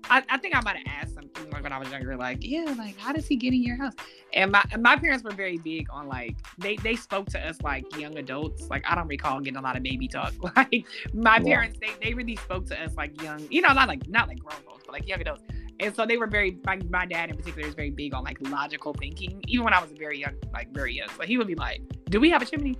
[0.09, 2.73] I, I think I might have asked something like when I was younger, like, yeah,
[2.77, 3.93] like how does he get in your house?
[4.33, 7.85] And my my parents were very big on like they they spoke to us like
[7.97, 8.69] young adults.
[8.69, 10.33] Like I don't recall getting a lot of baby talk.
[10.55, 11.45] Like my Wow.
[11.45, 14.39] parents, they they really spoke to us like young, you know, not like not like
[14.39, 15.43] grown folks, but like young adults.
[15.79, 18.37] And so they were very my, my dad in particular is very big on like
[18.41, 19.41] logical thinking.
[19.47, 21.09] Even when I was very young, like very young.
[21.17, 22.75] So he would be like, Do we have a chimney?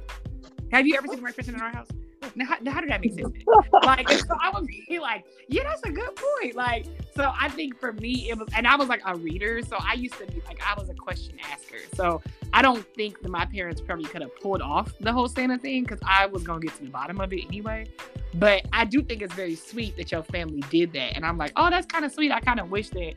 [0.71, 1.87] Have you ever seen a refrigerator in our house?
[2.35, 3.33] Now, how, how did that make sense?
[3.85, 6.55] like, so I would be like, yeah, that's a good point.
[6.55, 9.77] Like, so I think for me, it was, and I was like a reader, so
[9.79, 11.79] I used to be like, I was a question asker.
[11.95, 12.21] So
[12.53, 15.83] I don't think that my parents probably could have pulled off the whole Santa thing
[15.83, 17.87] because I was gonna get to the bottom of it anyway.
[18.35, 21.51] But I do think it's very sweet that your family did that, and I'm like,
[21.55, 22.31] oh, that's kind of sweet.
[22.31, 23.15] I kind of wish that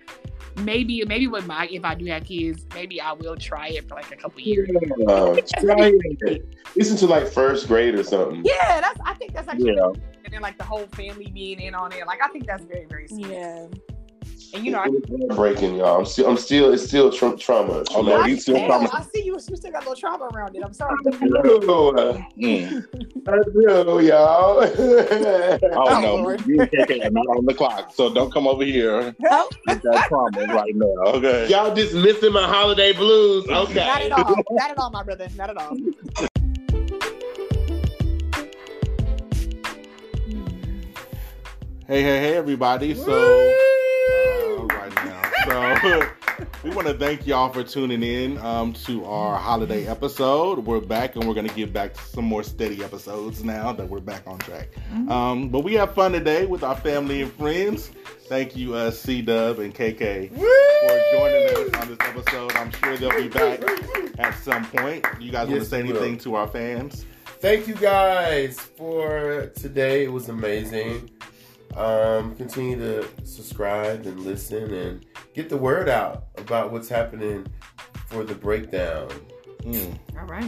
[0.57, 3.95] maybe maybe with my if I do have kids, maybe I will try it for
[3.95, 4.71] like a couple years.
[5.07, 6.49] Uh, try it.
[6.75, 8.43] Listen to like first grade or something.
[8.43, 9.93] Yeah, that's I think that's actually Yeah.
[10.25, 12.07] and then like the whole family being in on it.
[12.07, 13.27] Like I think that's very very sweet.
[13.27, 13.67] Yeah.
[14.55, 15.99] And you know, I, breaking y'all.
[16.01, 17.83] I'm still, I'm still, it's still tra- trauma.
[17.91, 18.27] Oh, no, traumatic.
[18.29, 19.33] you still Damn, promise- I see you.
[19.35, 20.63] You still got a little trauma around it.
[20.65, 20.97] I'm sorry.
[21.05, 21.11] No,
[21.91, 22.85] uh, Mm.
[23.29, 24.63] I do, y'all.
[25.77, 26.47] Oh no, Lord.
[26.47, 29.49] you and KK are not on the clock, so don't come over here Oh.
[29.67, 30.87] with that trauma right now.
[31.15, 31.49] Okay.
[31.49, 33.47] y'all just missing my holiday blues.
[33.49, 33.75] Okay.
[33.75, 34.07] Not Okay.
[34.07, 34.35] at all.
[34.51, 35.29] Not at all, my brother.
[35.37, 35.77] Not at all.
[41.87, 42.95] Hey, hey, hey, everybody.
[42.95, 43.76] So, right now,
[45.47, 46.09] so
[46.65, 50.59] we want to thank y'all for tuning in um, to our holiday episode.
[50.59, 53.89] We're back, and we're going to get back to some more steady episodes now that
[53.89, 54.69] we're back on track.
[55.09, 57.91] Um, but we have fun today with our family and friends.
[58.29, 62.53] Thank you, uh, C Dub and KK, for joining us on this episode.
[62.57, 63.61] I'm sure they'll be back
[64.19, 65.07] at some point.
[65.21, 67.07] You guys want to say anything to our fans?
[67.39, 70.05] Thank you guys for today.
[70.05, 71.11] It was amazing.
[71.77, 75.05] Um, continue to subscribe and listen and
[75.35, 77.47] get the word out about what's happening
[78.07, 79.09] for the breakdown.
[79.63, 80.45] Mm, All right.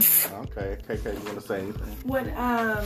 [0.47, 1.95] okay, KK, you want to say anything?
[2.03, 2.85] What um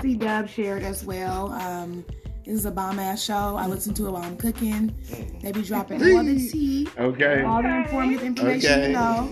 [0.00, 1.52] C Dub shared as well.
[1.52, 2.04] Um
[2.48, 3.56] this is a bomb ass show.
[3.58, 4.94] I listen to it while I'm cooking.
[5.42, 7.42] They be dropping all the tea, Okay.
[7.42, 8.86] all the informative information Okay.
[8.88, 9.28] you know.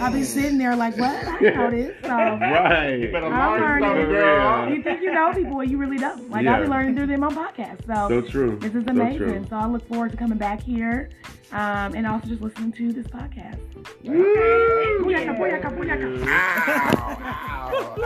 [0.00, 1.14] I'll be sitting there like, what?
[1.14, 1.94] I didn't know this.
[2.02, 3.12] So Right.
[3.12, 4.08] better I'm learning.
[4.08, 4.70] girl.
[4.74, 6.30] You think you know people, well, you really don't.
[6.30, 7.84] Like I'll be learning through them on podcasts.
[7.86, 8.56] So, So true.
[8.58, 9.18] this is amazing.
[9.18, 9.44] true.
[9.50, 11.10] So, I look forward to coming back here,
[11.52, 13.58] um, and also just listening to this podcast.
[14.02, 16.26] Booyaka, booyaka, booyaka.
[16.26, 17.98] Ow,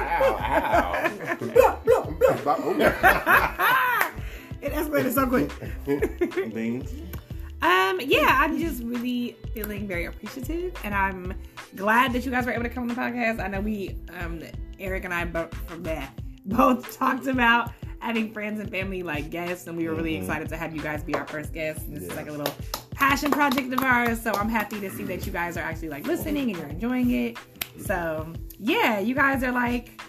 [2.46, 3.70] ow,
[4.64, 5.50] it escalated so quick.
[7.62, 11.32] Um, yeah, I'm just really feeling very appreciative, and I'm
[11.76, 13.42] glad that you guys were able to come on the podcast.
[13.42, 14.42] I know we, um,
[14.78, 16.12] Eric and I both from that
[16.44, 20.18] both talked about having friends and family like guests, and we were really Mhm.
[20.20, 21.84] excited to have you guys be our first guests.
[21.88, 22.52] This is like a little
[22.94, 26.06] passion project of ours, so I'm happy to see that you guys are actually like
[26.06, 27.38] listening and you're enjoying it.
[27.86, 30.02] So yeah, you guys are like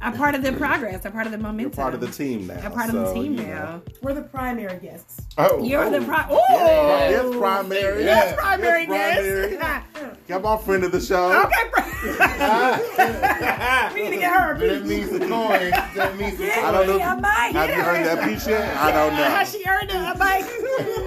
[0.00, 2.46] a part of the progress, a part of the momentum, You're part of the team
[2.46, 2.60] now.
[2.66, 3.48] a part of the team you know.
[3.48, 3.82] now.
[4.02, 5.20] We're the primary guests.
[5.36, 6.04] Oh, You're the oh.
[6.04, 8.04] pri- Yes, oh, primary.
[8.04, 9.50] Yes, primary Yes,
[9.94, 10.18] guest.
[10.28, 11.32] Come on, friend of the show.
[11.44, 11.84] okay, pri-
[13.94, 15.70] we need to get her a That means the coin.
[15.70, 16.96] That means the Yeah, I don't know.
[16.96, 18.76] yeah, I might, Have you earned that piece yet?
[18.76, 19.24] I don't know.
[19.24, 19.96] Has she earned it?
[19.96, 20.44] I might.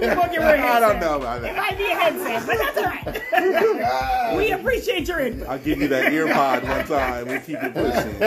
[0.02, 2.78] We'll give her a I don't know about It might be a headset, but that's
[2.78, 4.36] all right.
[4.38, 5.48] we appreciate your input.
[5.48, 7.28] I'll give you that ear pod one time.
[7.28, 8.20] We'll keep it pushing.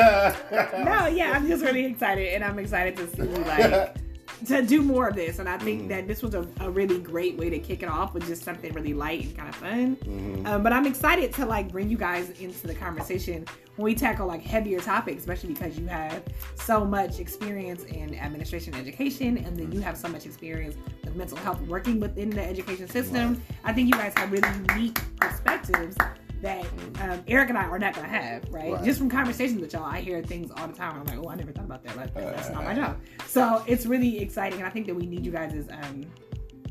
[0.85, 3.97] No, yeah, I'm just really excited, and I'm excited to see like
[4.47, 5.39] to do more of this.
[5.39, 8.13] And I think that this was a, a really great way to kick it off
[8.15, 9.97] with just something really light and kind of fun.
[9.97, 10.47] Mhm.
[10.47, 13.47] Um, but I'm excited to like bring you guys into the conversation
[13.77, 16.23] when we tackle like heavier topics, especially because you have
[16.57, 21.39] so much experience in administration education, and then you have so much experience with mental
[21.39, 23.41] health working within the education system.
[23.65, 25.97] I think you guys have really unique perspectives
[26.45, 26.64] that
[27.01, 28.72] um, Eric and I are not gonna have, right?
[28.72, 28.84] Right.
[28.84, 31.01] Just from conversations with y'all, I hear things all the time.
[31.01, 31.97] I'm like, oh, I never thought about that.
[31.97, 33.01] Like, that's not my job.
[33.26, 36.05] So it's really exciting, and I think that we need you guys as um,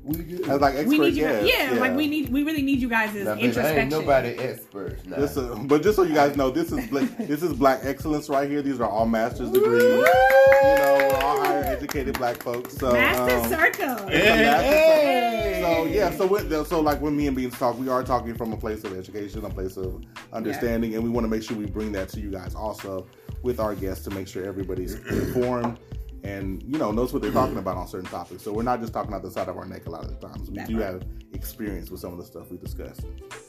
[0.03, 0.43] We.
[0.49, 2.89] As like expert we need you, guests, yeah, like we need, we really need you
[2.89, 3.80] guys as Now, introspection.
[3.80, 5.05] ain't nobody expert.
[5.07, 5.17] Now.
[5.17, 8.30] This is, but just so you guys know, this is bla- this is black excellence
[8.30, 8.61] right here.
[8.61, 9.82] These are all master's degrees.
[9.84, 12.78] You know, we're all higher educated black folks.
[12.78, 14.07] So Master um, Circle.
[14.09, 15.33] it's a master Hey!
[15.64, 18.51] So yeah, so with, so like when me and Beans talk, we are talking from
[18.51, 20.03] a place of education, a place of
[20.34, 23.07] understanding, and we want to make sure we bring that to you guys also
[23.43, 25.80] with our guests to make sure everybody's informed
[26.24, 28.43] and you know knows what they're talking about on certain topics.
[28.43, 30.28] So we're not just talking out the side of our neck a lot of the
[30.28, 30.49] times.
[30.49, 30.86] We That's do right.
[30.86, 33.05] have experience with some of the stuff we discussed.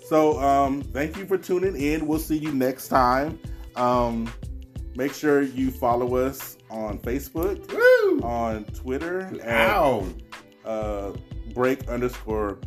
[0.06, 2.06] So um, thank you for tuning in.
[2.06, 3.40] We'll see you next time.
[3.74, 4.32] Um,
[4.94, 8.20] make sure you follow us on Facebook, Woo!
[8.20, 9.76] on Twitter, at
[10.64, 11.12] uh,
[11.54, 12.58] break underscore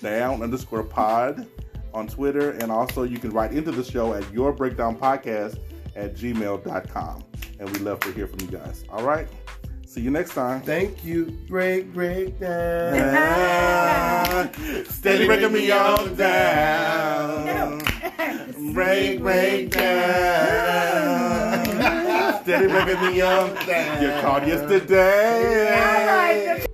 [0.00, 1.46] down underscore pod
[1.94, 2.50] on Twitter.
[2.52, 5.58] And also you can write into the show at your breakdown podcast
[5.96, 7.24] at gmail.com.
[7.58, 8.84] And we love to hear from you guys.
[8.90, 9.26] All right.
[9.86, 10.60] See you next time.
[10.60, 11.38] Thank you.
[11.48, 13.16] Break, break down.
[13.16, 14.50] Ah,
[14.88, 17.80] Steady breaking me on down.
[18.74, 21.64] Break, break down.
[22.42, 24.02] Steady breaking me on down.
[24.02, 25.72] You called yesterday.
[25.72, 26.65] All right.